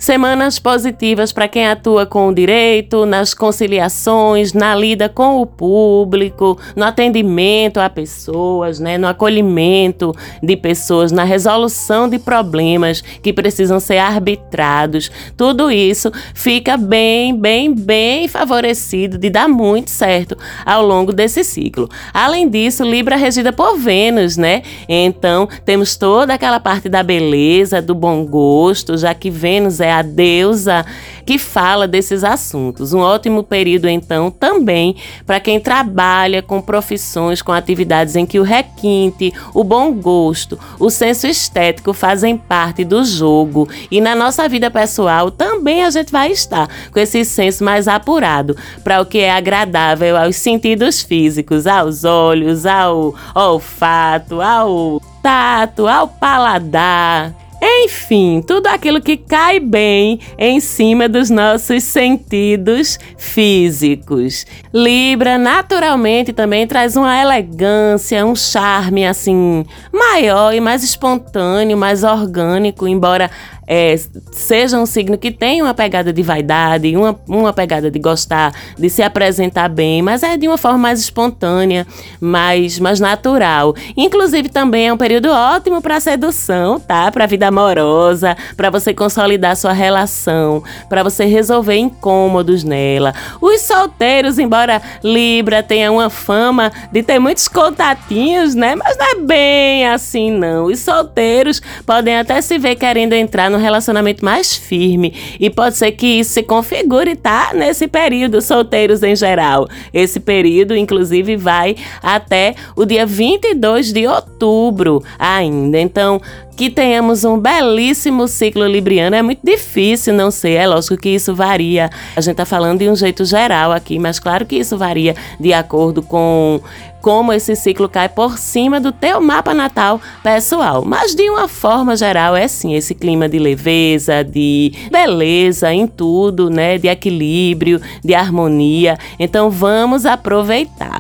Semanas 0.05 0.59
positivas 0.59 1.33
para 1.33 1.47
quem 1.47 1.65
atua 1.65 2.05
com 2.05 2.27
o 2.27 2.35
direito, 2.35 3.07
nas 3.07 3.33
conciliações, 3.33 4.53
na 4.53 4.75
lida 4.75 5.09
com 5.09 5.41
o 5.41 5.47
público, 5.47 6.59
no 6.75 6.85
atendimento 6.85 7.79
a 7.79 7.89
pessoas, 7.89 8.79
né, 8.79 8.99
no 8.99 9.07
acolhimento 9.07 10.13
de 10.43 10.55
pessoas, 10.55 11.11
na 11.11 11.23
resolução 11.23 12.07
de 12.07 12.19
problemas 12.19 13.01
que 13.01 13.33
precisam 13.33 13.79
ser 13.79 13.97
arbitrados. 13.97 15.09
Tudo 15.35 15.71
isso 15.71 16.11
fica 16.35 16.77
bem, 16.77 17.35
bem, 17.35 17.73
bem 17.73 18.27
favorecido 18.27 19.17
de 19.17 19.31
dar 19.31 19.47
muito 19.47 19.89
certo 19.89 20.37
ao 20.63 20.85
longo 20.85 21.11
desse 21.11 21.43
ciclo. 21.43 21.89
Além 22.13 22.47
disso, 22.47 22.83
Libra 22.83 23.15
é 23.15 23.17
regida 23.17 23.51
por 23.51 23.75
Vênus, 23.79 24.37
né? 24.37 24.61
Então, 24.87 25.49
temos 25.65 25.95
toda 25.97 26.35
aquela 26.35 26.59
parte 26.59 26.87
da 26.87 27.01
beleza, 27.01 27.81
do 27.81 27.95
bom 27.95 28.23
gosto, 28.23 28.95
já 28.95 29.11
que 29.11 29.31
Vênus 29.31 29.79
é 29.79 29.94
a 29.99 30.01
deusa 30.01 30.85
que 31.25 31.39
fala 31.39 31.87
desses 31.87 32.23
assuntos. 32.23 32.93
Um 32.93 32.99
ótimo 32.99 33.43
período, 33.43 33.89
então, 33.89 34.29
também 34.29 34.95
para 35.25 35.39
quem 35.39 35.59
trabalha 35.59 36.41
com 36.41 36.61
profissões, 36.61 37.41
com 37.41 37.51
atividades 37.51 38.15
em 38.15 38.25
que 38.25 38.39
o 38.39 38.43
requinte, 38.43 39.33
o 39.53 39.63
bom 39.63 39.91
gosto, 39.91 40.59
o 40.79 40.89
senso 40.89 41.25
estético 41.27 41.93
fazem 41.93 42.37
parte 42.37 42.83
do 42.83 43.03
jogo. 43.03 43.67
E 43.89 43.99
na 43.99 44.15
nossa 44.15 44.47
vida 44.47 44.69
pessoal 44.69 45.31
também 45.31 45.83
a 45.83 45.89
gente 45.89 46.11
vai 46.11 46.31
estar 46.31 46.69
com 46.91 46.99
esse 46.99 47.25
senso 47.25 47.63
mais 47.63 47.87
apurado 47.87 48.55
para 48.83 49.01
o 49.01 49.05
que 49.05 49.19
é 49.19 49.31
agradável 49.31 50.15
aos 50.17 50.35
sentidos 50.35 51.01
físicos, 51.01 51.65
aos 51.65 52.03
olhos, 52.03 52.65
ao 52.65 53.15
olfato, 53.33 54.41
ao 54.41 55.01
tato, 55.23 55.87
ao 55.87 56.07
paladar. 56.07 57.44
Enfim, 57.67 58.43
tudo 58.45 58.67
aquilo 58.67 59.01
que 59.01 59.17
cai 59.17 59.59
bem 59.59 60.19
em 60.37 60.59
cima 60.59 61.09
dos 61.09 61.31
nossos 61.31 61.83
sentidos 61.83 62.99
físicos. 63.17 64.45
Libra 64.71 65.39
naturalmente 65.39 66.31
também 66.31 66.67
traz 66.67 66.95
uma 66.95 67.19
elegância, 67.19 68.23
um 68.23 68.35
charme 68.35 69.07
assim 69.07 69.65
maior 69.91 70.53
e 70.53 70.61
mais 70.61 70.83
espontâneo, 70.83 71.75
mais 71.75 72.03
orgânico, 72.03 72.87
embora 72.87 73.31
é, 73.67 73.95
seja 74.31 74.77
um 74.79 74.85
signo 74.85 75.17
que 75.17 75.31
tem 75.31 75.61
uma 75.61 75.73
pegada 75.73 76.13
de 76.13 76.21
vaidade, 76.21 76.95
uma, 76.95 77.19
uma 77.27 77.53
pegada 77.53 77.89
de 77.89 77.99
gostar, 77.99 78.53
de 78.77 78.89
se 78.89 79.01
apresentar 79.01 79.69
bem, 79.69 80.01
mas 80.01 80.23
é 80.23 80.37
de 80.37 80.47
uma 80.47 80.57
forma 80.57 80.77
mais 80.77 80.99
espontânea, 80.99 81.85
mais, 82.19 82.79
mais 82.79 82.99
natural. 82.99 83.75
Inclusive, 83.97 84.49
também 84.49 84.87
é 84.87 84.93
um 84.93 84.97
período 84.97 85.29
ótimo 85.29 85.81
para 85.81 85.99
sedução, 85.99 86.79
tá? 86.79 87.11
Para 87.11 87.25
vida 87.25 87.47
amorosa, 87.47 88.37
para 88.55 88.69
você 88.69 88.93
consolidar 88.93 89.55
sua 89.55 89.73
relação, 89.73 90.63
para 90.89 91.03
você 91.03 91.25
resolver 91.25 91.77
incômodos 91.77 92.63
nela. 92.63 93.13
Os 93.41 93.61
solteiros, 93.61 94.39
embora 94.39 94.81
Libra 95.03 95.63
tenha 95.63 95.91
uma 95.91 96.09
fama 96.09 96.71
de 96.91 97.01
ter 97.01 97.19
muitos 97.19 97.47
contatinhos, 97.47 98.53
né? 98.55 98.75
Mas 98.75 98.97
não 98.97 99.05
é 99.05 99.15
bem 99.15 99.87
assim, 99.87 100.31
não. 100.31 100.65
Os 100.65 100.79
solteiros 100.79 101.61
podem 101.85 102.17
até 102.17 102.41
se 102.41 102.57
ver 102.57 102.75
querendo 102.75 103.13
entrar 103.13 103.49
no 103.49 103.54
relacionamento 103.57 104.23
mais 104.23 104.55
firme 104.55 105.13
e 105.39 105.49
pode 105.49 105.75
ser 105.77 105.91
que 105.91 106.05
isso 106.05 106.33
se 106.33 106.43
configure, 106.43 107.15
tá? 107.15 107.51
Nesse 107.53 107.87
período, 107.87 108.41
solteiros 108.41 109.03
em 109.03 109.15
geral. 109.15 109.67
Esse 109.93 110.19
período, 110.19 110.75
inclusive, 110.75 111.35
vai 111.35 111.75
até 112.01 112.55
o 112.75 112.85
dia 112.85 113.05
22 113.05 113.91
de 113.91 114.07
outubro 114.07 115.03
ainda. 115.19 115.79
Então, 115.79 116.21
que 116.55 116.69
tenhamos 116.69 117.25
um 117.25 117.37
belíssimo 117.37 118.27
ciclo 118.27 118.65
libriano 118.65 119.15
é 119.15 119.21
muito 119.21 119.41
difícil 119.43 120.13
não 120.13 120.31
ser. 120.31 120.51
É 120.51 120.67
lógico 120.67 120.97
que 120.97 121.09
isso 121.09 121.35
varia. 121.35 121.89
A 122.15 122.21
gente 122.21 122.31
está 122.31 122.45
falando 122.45 122.79
de 122.79 122.89
um 122.89 122.95
jeito 122.95 123.25
geral 123.25 123.71
aqui, 123.71 123.99
mas 123.99 124.19
claro 124.19 124.45
que 124.45 124.55
isso 124.55 124.77
varia 124.77 125.15
de 125.39 125.53
acordo 125.53 126.01
com 126.01 126.61
como 127.05 127.31
esse 127.31 127.55
ciclo 127.55 127.87
cai 127.87 128.09
por 128.09 128.35
cima 128.35 128.79
do 128.79 128.91
teu 128.91 129.21
mapa 129.21 129.53
natal 129.53 130.01
pessoal. 130.23 130.83
Mas 130.83 131.13
de 131.13 131.29
uma 131.29 131.47
forma 131.47 131.95
geral 131.95 132.35
é 132.35 132.47
sim 132.47 132.73
esse 132.73 132.95
clima 132.95 133.29
de 133.29 133.37
leveza, 133.37 134.23
de 134.23 134.73
beleza 134.91 135.71
em 135.71 135.85
tudo, 135.85 136.49
né? 136.49 136.79
De 136.79 136.87
equilíbrio, 136.87 137.79
de 138.03 138.15
harmonia. 138.15 138.97
Então 139.19 139.51
vamos 139.51 140.03
aproveitar. 140.03 140.94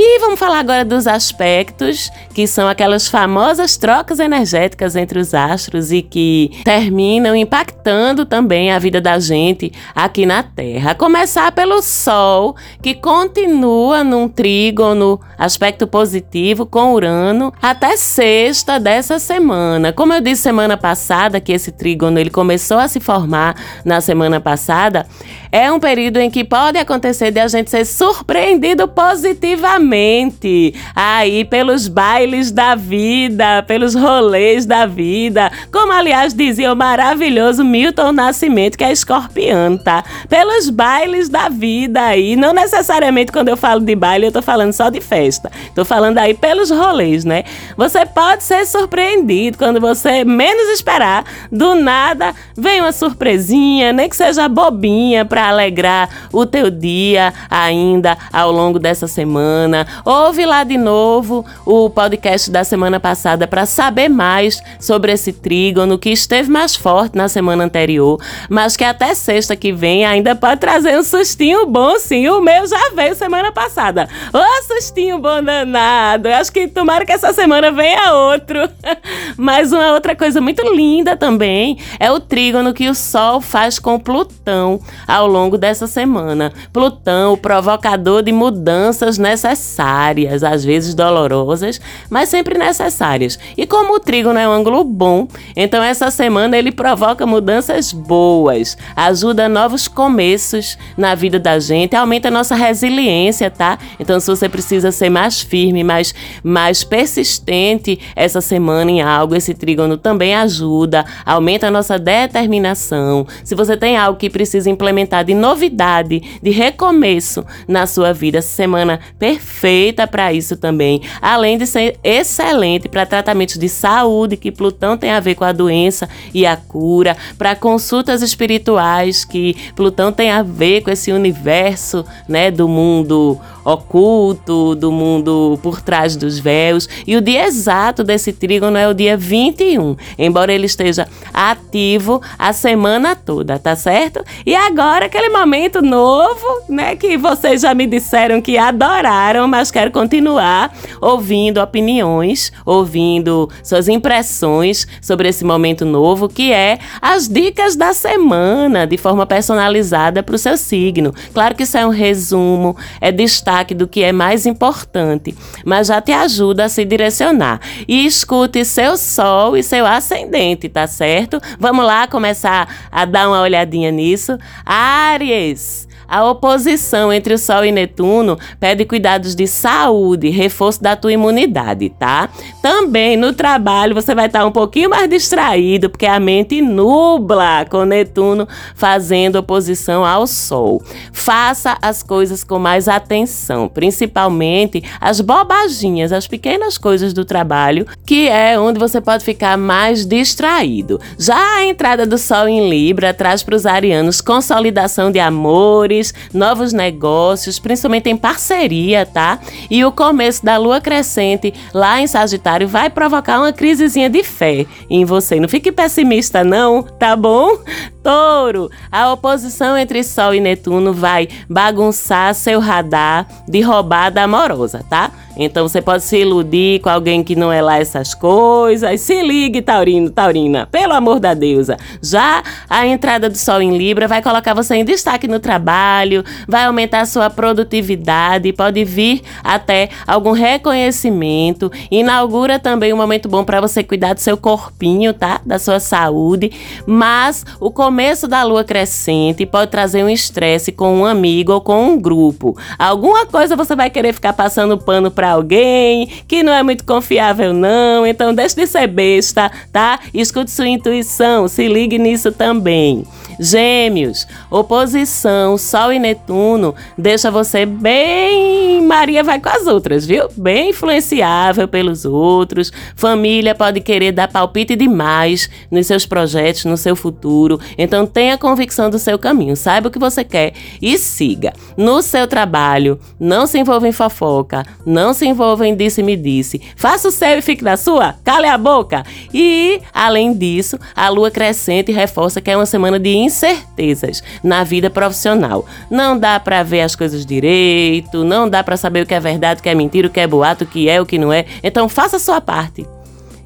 E 0.00 0.20
vamos 0.20 0.38
falar 0.38 0.60
agora 0.60 0.84
dos 0.84 1.08
aspectos, 1.08 2.08
que 2.32 2.46
são 2.46 2.68
aquelas 2.68 3.08
famosas 3.08 3.76
trocas 3.76 4.20
energéticas 4.20 4.94
entre 4.94 5.18
os 5.18 5.34
astros 5.34 5.90
e 5.90 6.02
que 6.02 6.52
terminam 6.62 7.34
impactando 7.34 8.24
também 8.24 8.70
a 8.70 8.78
vida 8.78 9.00
da 9.00 9.18
gente 9.18 9.72
aqui 9.96 10.24
na 10.24 10.40
Terra. 10.40 10.94
Começar 10.94 11.50
pelo 11.50 11.82
Sol, 11.82 12.54
que 12.80 12.94
continua 12.94 14.04
num 14.04 14.28
trígono, 14.28 15.20
aspecto 15.36 15.84
positivo 15.84 16.64
com 16.64 16.94
Urano, 16.94 17.52
até 17.60 17.96
sexta 17.96 18.78
dessa 18.78 19.18
semana. 19.18 19.92
Como 19.92 20.12
eu 20.12 20.20
disse 20.20 20.42
semana 20.42 20.76
passada, 20.76 21.40
que 21.40 21.50
esse 21.50 21.72
trígono 21.72 22.20
ele 22.20 22.30
começou 22.30 22.78
a 22.78 22.86
se 22.86 23.00
formar 23.00 23.56
na 23.84 24.00
semana 24.00 24.40
passada, 24.40 25.08
é 25.50 25.70
um 25.72 25.80
período 25.80 26.18
em 26.18 26.30
que 26.30 26.44
pode 26.44 26.78
acontecer 26.78 27.30
de 27.30 27.40
a 27.40 27.48
gente 27.48 27.70
ser 27.70 27.84
surpreendido 27.84 28.86
positivamente 28.88 30.74
aí 30.94 31.44
pelos 31.44 31.88
bailes 31.88 32.50
da 32.50 32.74
vida, 32.74 33.62
pelos 33.62 33.94
rolês 33.94 34.66
da 34.66 34.86
vida. 34.86 35.50
Como 35.72 35.92
aliás 35.92 36.34
dizia 36.34 36.72
o 36.72 36.76
maravilhoso 36.76 37.64
Milton 37.64 38.12
Nascimento, 38.12 38.76
que 38.76 38.84
é 38.84 38.92
escorpiano, 38.92 39.78
tá? 39.78 40.04
Pelos 40.28 40.70
bailes 40.70 41.28
da 41.28 41.48
vida 41.48 42.02
aí. 42.02 42.36
Não 42.36 42.52
necessariamente 42.52 43.32
quando 43.32 43.48
eu 43.48 43.56
falo 43.56 43.80
de 43.80 43.94
baile, 43.94 44.26
eu 44.26 44.32
tô 44.32 44.42
falando 44.42 44.72
só 44.72 44.90
de 44.90 45.00
festa. 45.00 45.50
Tô 45.74 45.84
falando 45.84 46.18
aí 46.18 46.34
pelos 46.34 46.70
rolês, 46.70 47.24
né? 47.24 47.44
Você 47.76 48.04
pode 48.04 48.42
ser 48.44 48.66
surpreendido 48.66 49.56
quando 49.56 49.80
você 49.80 50.24
menos 50.24 50.68
esperar. 50.70 51.24
Do 51.50 51.74
nada 51.74 52.34
vem 52.56 52.80
uma 52.80 52.92
surpresinha, 52.92 53.92
nem 53.92 54.08
que 54.08 54.16
seja 54.16 54.48
bobinha, 54.48 55.24
pra 55.24 55.37
para 55.38 55.50
alegrar 55.50 56.08
o 56.32 56.44
teu 56.44 56.68
dia 56.68 57.32
ainda 57.48 58.18
ao 58.32 58.50
longo 58.50 58.76
dessa 58.76 59.06
semana. 59.06 59.86
Ouve 60.04 60.44
lá 60.44 60.64
de 60.64 60.76
novo 60.76 61.46
o 61.64 61.88
podcast 61.88 62.50
da 62.50 62.64
semana 62.64 62.98
passada 62.98 63.46
para 63.46 63.64
saber 63.64 64.08
mais 64.08 64.60
sobre 64.80 65.12
esse 65.12 65.32
trígono 65.32 65.96
que 65.96 66.10
esteve 66.10 66.50
mais 66.50 66.74
forte 66.74 67.16
na 67.16 67.28
semana 67.28 67.62
anterior, 67.62 68.20
mas 68.50 68.76
que 68.76 68.82
até 68.82 69.14
sexta 69.14 69.54
que 69.54 69.72
vem 69.72 70.04
ainda 70.04 70.34
pode 70.34 70.58
trazer 70.58 70.98
um 70.98 71.04
sustinho 71.04 71.66
bom, 71.66 72.00
sim. 72.00 72.28
O 72.28 72.40
meu 72.40 72.66
já 72.66 72.90
veio 72.96 73.14
semana 73.14 73.52
passada. 73.52 74.08
Ô, 74.32 74.62
sustinho 74.64 75.20
bom 75.20 75.40
danado. 75.40 76.28
Acho 76.30 76.50
que 76.50 76.66
tomara 76.66 77.06
que 77.06 77.12
essa 77.12 77.32
semana 77.32 77.70
venha 77.70 78.12
outro. 78.12 78.68
mas 79.38 79.70
uma 79.70 79.92
outra 79.92 80.16
coisa 80.16 80.40
muito 80.40 80.62
linda 80.74 81.16
também 81.16 81.78
é 82.00 82.10
o 82.10 82.18
trígono 82.18 82.74
que 82.74 82.88
o 82.88 82.94
Sol 82.94 83.40
faz 83.40 83.78
com 83.78 84.00
Plutão 84.00 84.80
ao 85.06 85.27
longo 85.28 85.56
dessa 85.56 85.86
semana. 85.86 86.52
Plutão, 86.72 87.34
o 87.34 87.36
provocador 87.36 88.22
de 88.22 88.32
mudanças 88.32 89.18
necessárias, 89.18 90.42
às 90.42 90.64
vezes 90.64 90.94
dolorosas, 90.94 91.80
mas 92.10 92.28
sempre 92.28 92.58
necessárias. 92.58 93.38
E 93.56 93.66
como 93.66 93.94
o 93.94 94.00
trígono 94.00 94.38
é 94.38 94.48
um 94.48 94.52
ângulo 94.52 94.82
bom, 94.82 95.28
então 95.54 95.82
essa 95.82 96.10
semana 96.10 96.56
ele 96.56 96.72
provoca 96.72 97.26
mudanças 97.26 97.92
boas, 97.92 98.76
ajuda 98.96 99.48
novos 99.48 99.86
começos 99.86 100.78
na 100.96 101.14
vida 101.14 101.38
da 101.38 101.58
gente, 101.58 101.94
aumenta 101.94 102.28
a 102.28 102.30
nossa 102.30 102.54
resiliência, 102.54 103.50
tá? 103.50 103.78
Então 104.00 104.18
se 104.18 104.26
você 104.28 104.48
precisa 104.48 104.90
ser 104.90 105.10
mais 105.10 105.40
firme, 105.40 105.84
mais, 105.84 106.14
mais 106.42 106.82
persistente 106.84 107.98
essa 108.16 108.40
semana 108.40 108.90
em 108.90 109.02
algo, 109.02 109.34
esse 109.34 109.54
trígono 109.54 109.96
também 109.96 110.34
ajuda, 110.34 111.04
aumenta 111.24 111.68
a 111.68 111.70
nossa 111.70 111.98
determinação. 111.98 113.26
Se 113.44 113.54
você 113.54 113.76
tem 113.76 113.96
algo 113.96 114.18
que 114.18 114.30
precisa 114.30 114.70
implementar 114.70 115.17
de 115.22 115.34
novidade, 115.34 116.22
de 116.42 116.50
recomeço 116.50 117.44
na 117.66 117.86
sua 117.86 118.12
vida, 118.12 118.42
semana 118.42 119.00
perfeita 119.18 120.06
para 120.06 120.32
isso 120.32 120.56
também. 120.56 121.02
Além 121.20 121.58
de 121.58 121.66
ser 121.66 121.98
excelente 122.02 122.88
para 122.88 123.06
tratamentos 123.06 123.58
de 123.58 123.68
saúde, 123.68 124.36
que 124.36 124.52
Plutão 124.52 124.96
tem 124.96 125.10
a 125.10 125.20
ver 125.20 125.34
com 125.34 125.44
a 125.44 125.52
doença 125.52 126.08
e 126.32 126.46
a 126.46 126.56
cura, 126.56 127.16
para 127.36 127.54
consultas 127.54 128.22
espirituais, 128.22 129.24
que 129.24 129.56
Plutão 129.74 130.12
tem 130.12 130.30
a 130.30 130.42
ver 130.42 130.82
com 130.82 130.90
esse 130.90 131.12
universo, 131.12 132.04
né, 132.28 132.50
do 132.50 132.68
mundo 132.68 133.38
oculto, 133.68 134.74
do 134.74 134.90
mundo 134.90 135.58
por 135.62 135.82
trás 135.82 136.16
dos 136.16 136.38
véus. 136.38 136.88
E 137.06 137.16
o 137.16 137.20
dia 137.20 137.46
exato 137.46 138.02
desse 138.02 138.32
trígono 138.32 138.78
é 138.78 138.88
o 138.88 138.94
dia 138.94 139.14
21, 139.14 139.94
embora 140.18 140.52
ele 140.52 140.64
esteja 140.64 141.06
ativo 141.34 142.22
a 142.38 142.52
semana 142.54 143.14
toda, 143.14 143.58
tá 143.58 143.76
certo? 143.76 144.24
E 144.46 144.54
agora 144.54 145.04
aquele 145.04 145.28
momento 145.28 145.82
novo, 145.82 146.62
né, 146.66 146.96
que 146.96 147.18
vocês 147.18 147.60
já 147.60 147.74
me 147.74 147.86
disseram 147.86 148.40
que 148.40 148.56
adoraram, 148.56 149.46
mas 149.46 149.70
quero 149.70 149.90
continuar 149.90 150.74
ouvindo 150.98 151.60
opiniões, 151.60 152.50
ouvindo 152.64 153.50
suas 153.62 153.86
impressões 153.86 154.86
sobre 155.02 155.28
esse 155.28 155.44
momento 155.44 155.84
novo, 155.84 156.26
que 156.26 156.52
é 156.52 156.78
as 157.02 157.28
dicas 157.28 157.76
da 157.76 157.92
semana 157.92 158.86
de 158.86 158.96
forma 158.96 159.26
personalizada 159.26 160.22
para 160.22 160.34
o 160.34 160.38
seu 160.38 160.56
signo. 160.56 161.14
Claro 161.34 161.54
que 161.54 161.64
isso 161.64 161.76
é 161.76 161.86
um 161.86 161.90
resumo, 161.90 162.74
é 162.98 163.12
destaque 163.12 163.57
destaque 163.58 163.74
do 163.74 163.88
que 163.88 164.02
é 164.02 164.12
mais 164.12 164.46
importante, 164.46 165.36
mas 165.64 165.88
já 165.88 166.00
te 166.00 166.12
ajuda 166.12 166.64
a 166.64 166.68
se 166.68 166.84
direcionar. 166.84 167.60
E 167.86 168.06
escute 168.06 168.64
seu 168.64 168.96
sol 168.96 169.56
e 169.56 169.62
seu 169.62 169.86
ascendente, 169.86 170.68
tá 170.68 170.86
certo? 170.86 171.40
Vamos 171.58 171.84
lá 171.84 172.06
começar 172.06 172.88
a 172.90 173.04
dar 173.04 173.28
uma 173.28 173.40
olhadinha 173.40 173.90
nisso. 173.90 174.38
Aries. 174.64 175.87
A 176.08 176.24
oposição 176.24 177.12
entre 177.12 177.34
o 177.34 177.38
Sol 177.38 177.66
e 177.66 177.70
Netuno 177.70 178.38
pede 178.58 178.86
cuidados 178.86 179.34
de 179.34 179.46
saúde, 179.46 180.30
reforço 180.30 180.82
da 180.82 180.96
tua 180.96 181.12
imunidade, 181.12 181.90
tá? 181.90 182.30
Também 182.62 183.14
no 183.14 183.34
trabalho 183.34 183.94
você 183.94 184.14
vai 184.14 184.24
estar 184.24 184.46
um 184.46 184.50
pouquinho 184.50 184.88
mais 184.88 185.06
distraído, 185.10 185.90
porque 185.90 186.06
a 186.06 186.18
mente 186.18 186.62
nubla 186.62 187.66
com 187.68 187.84
Netuno 187.84 188.48
fazendo 188.74 189.36
oposição 189.36 190.02
ao 190.02 190.26
Sol. 190.26 190.82
Faça 191.12 191.76
as 191.82 192.02
coisas 192.02 192.42
com 192.42 192.58
mais 192.58 192.88
atenção, 192.88 193.68
principalmente 193.68 194.82
as 194.98 195.20
bobaginhas, 195.20 196.10
as 196.10 196.26
pequenas 196.26 196.78
coisas 196.78 197.12
do 197.12 197.22
trabalho, 197.22 197.86
que 198.06 198.28
é 198.28 198.58
onde 198.58 198.78
você 198.78 198.98
pode 198.98 199.22
ficar 199.22 199.58
mais 199.58 200.06
distraído. 200.06 200.98
Já 201.18 201.56
a 201.56 201.64
entrada 201.66 202.06
do 202.06 202.16
Sol 202.16 202.48
em 202.48 202.70
Libra 202.70 203.12
traz 203.12 203.42
para 203.42 203.56
os 203.56 203.66
arianos 203.66 204.22
consolidação 204.22 205.12
de 205.12 205.18
amores 205.18 205.97
novos 206.32 206.72
negócios, 206.72 207.58
principalmente 207.58 208.08
em 208.08 208.16
parceria, 208.16 209.06
tá? 209.06 209.38
E 209.70 209.84
o 209.84 209.92
começo 209.92 210.44
da 210.44 210.56
lua 210.56 210.80
crescente 210.80 211.52
lá 211.72 212.00
em 212.00 212.06
Sagitário 212.06 212.66
vai 212.68 212.90
provocar 212.90 213.38
uma 213.38 213.52
crisezinha 213.52 214.08
de 214.08 214.22
fé 214.22 214.66
em 214.88 215.04
você. 215.04 215.38
Não 215.40 215.48
fique 215.48 215.72
pessimista, 215.72 216.42
não, 216.44 216.82
tá 216.82 217.14
bom? 217.14 217.58
Touro, 218.02 218.70
a 218.90 219.12
oposição 219.12 219.76
entre 219.76 220.02
Sol 220.02 220.34
e 220.34 220.40
Netuno 220.40 220.92
vai 220.92 221.28
bagunçar 221.48 222.34
seu 222.34 222.60
radar 222.60 223.26
de 223.46 223.60
roubada 223.60 224.22
amorosa, 224.22 224.84
tá? 224.88 225.10
Então 225.38 225.68
você 225.68 225.80
pode 225.80 226.02
se 226.02 226.18
iludir 226.18 226.80
com 226.80 226.90
alguém 226.90 227.22
que 227.22 227.36
não 227.36 227.52
é 227.52 227.62
lá 227.62 227.78
essas 227.78 228.12
coisas. 228.12 229.00
Se 229.00 229.22
ligue, 229.22 229.62
Taurino, 229.62 230.10
Taurina, 230.10 230.66
pelo 230.66 230.92
amor 230.92 231.20
da 231.20 231.32
deusa. 231.32 231.76
Já 232.02 232.42
a 232.68 232.86
entrada 232.86 233.30
do 233.30 233.38
Sol 233.38 233.62
em 233.62 233.76
Libra 233.76 234.08
vai 234.08 234.20
colocar 234.20 234.52
você 234.52 234.74
em 234.74 234.84
destaque 234.84 235.28
no 235.28 235.38
trabalho, 235.38 236.24
vai 236.46 236.64
aumentar 236.64 237.02
a 237.02 237.06
sua 237.06 237.30
produtividade, 237.30 238.52
pode 238.52 238.84
vir 238.84 239.22
até 239.44 239.88
algum 240.06 240.32
reconhecimento. 240.32 241.70
Inaugura 241.90 242.58
também 242.58 242.92
um 242.92 242.96
momento 242.96 243.28
bom 243.28 243.44
para 243.44 243.60
você 243.60 243.84
cuidar 243.84 244.14
do 244.14 244.20
seu 244.20 244.36
corpinho, 244.36 245.14
tá? 245.14 245.40
Da 245.46 245.58
sua 245.58 245.78
saúde. 245.78 246.50
Mas 246.86 247.46
o 247.60 247.70
começo 247.70 248.26
da 248.26 248.42
lua 248.42 248.64
crescente 248.64 249.46
pode 249.46 249.70
trazer 249.70 250.02
um 250.02 250.08
estresse 250.08 250.72
com 250.72 250.98
um 250.98 251.06
amigo 251.06 251.52
ou 251.52 251.60
com 251.60 251.84
um 251.84 252.00
grupo. 252.00 252.56
Alguma 252.78 253.24
coisa 253.26 253.54
você 253.54 253.76
vai 253.76 253.90
querer 253.90 254.12
ficar 254.12 254.32
passando 254.32 254.76
pano 254.78 255.10
para 255.10 255.27
alguém 255.30 256.08
que 256.26 256.42
não 256.42 256.52
é 256.52 256.62
muito 256.62 256.84
confiável, 256.84 257.52
não. 257.52 258.06
Então, 258.06 258.34
deixe 258.34 258.56
de 258.56 258.66
ser 258.66 258.86
besta, 258.86 259.50
tá? 259.72 260.00
Escute 260.12 260.50
sua 260.50 260.68
intuição, 260.68 261.48
se 261.48 261.68
ligue 261.68 261.98
nisso 261.98 262.32
também. 262.32 263.04
Gêmeos, 263.40 264.26
oposição, 264.50 265.56
Sol 265.56 265.92
e 265.92 265.98
Netuno 265.98 266.74
deixa 266.96 267.30
você 267.30 267.64
bem. 267.64 268.82
Maria 268.82 269.22
vai 269.22 269.38
com 269.38 269.48
as 269.48 269.66
outras, 269.66 270.04
viu? 270.04 270.28
Bem 270.36 270.70
influenciável 270.70 271.68
pelos 271.68 272.04
outros. 272.04 272.72
Família 272.96 273.54
pode 273.54 273.80
querer 273.80 274.10
dar 274.10 274.26
palpite 274.26 274.74
demais 274.74 275.48
nos 275.70 275.86
seus 275.86 276.04
projetos, 276.04 276.64
no 276.64 276.76
seu 276.76 276.96
futuro. 276.96 277.60
Então 277.76 278.06
tenha 278.06 278.36
convicção 278.36 278.90
do 278.90 278.98
seu 278.98 279.16
caminho, 279.18 279.54
saiba 279.54 279.86
o 279.88 279.90
que 279.90 279.98
você 280.00 280.24
quer 280.24 280.52
e 280.82 280.98
siga. 280.98 281.52
No 281.76 282.02
seu 282.02 282.26
trabalho, 282.26 282.98
não 283.20 283.46
se 283.46 283.58
envolva 283.58 283.86
em 283.86 283.92
fofoca, 283.92 284.66
não 284.84 285.14
se 285.18 285.26
envolva 285.26 285.66
em 285.66 285.74
disse-me-disse. 285.76 286.60
Faça 286.76 287.08
o 287.08 287.10
seu 287.10 287.38
e 287.38 287.42
fique 287.42 287.62
na 287.62 287.76
sua, 287.76 288.14
cale 288.24 288.46
a 288.46 288.56
boca. 288.56 289.04
E, 289.32 289.80
além 289.92 290.32
disso, 290.32 290.78
a 290.94 291.08
lua 291.08 291.30
crescente 291.30 291.92
reforça 291.92 292.40
que 292.40 292.50
é 292.50 292.56
uma 292.56 292.66
semana 292.66 292.98
de 292.98 293.14
incertezas 293.14 294.22
na 294.42 294.64
vida 294.64 294.88
profissional. 294.88 295.66
Não 295.90 296.18
dá 296.18 296.38
para 296.38 296.62
ver 296.62 296.82
as 296.82 296.94
coisas 296.94 297.26
direito, 297.26 298.24
não 298.24 298.48
dá 298.48 298.62
para 298.62 298.76
saber 298.76 299.02
o 299.02 299.06
que 299.06 299.14
é 299.14 299.20
verdade, 299.20 299.60
o 299.60 299.62
que 299.62 299.68
é 299.68 299.74
mentira, 299.74 300.08
o 300.08 300.10
que 300.10 300.20
é 300.20 300.26
boato, 300.26 300.64
o 300.64 300.66
que 300.66 300.88
é, 300.88 301.00
o 301.00 301.06
que 301.06 301.18
não 301.18 301.32
é. 301.32 301.44
Então 301.62 301.88
faça 301.88 302.16
a 302.16 302.20
sua 302.20 302.40
parte 302.40 302.86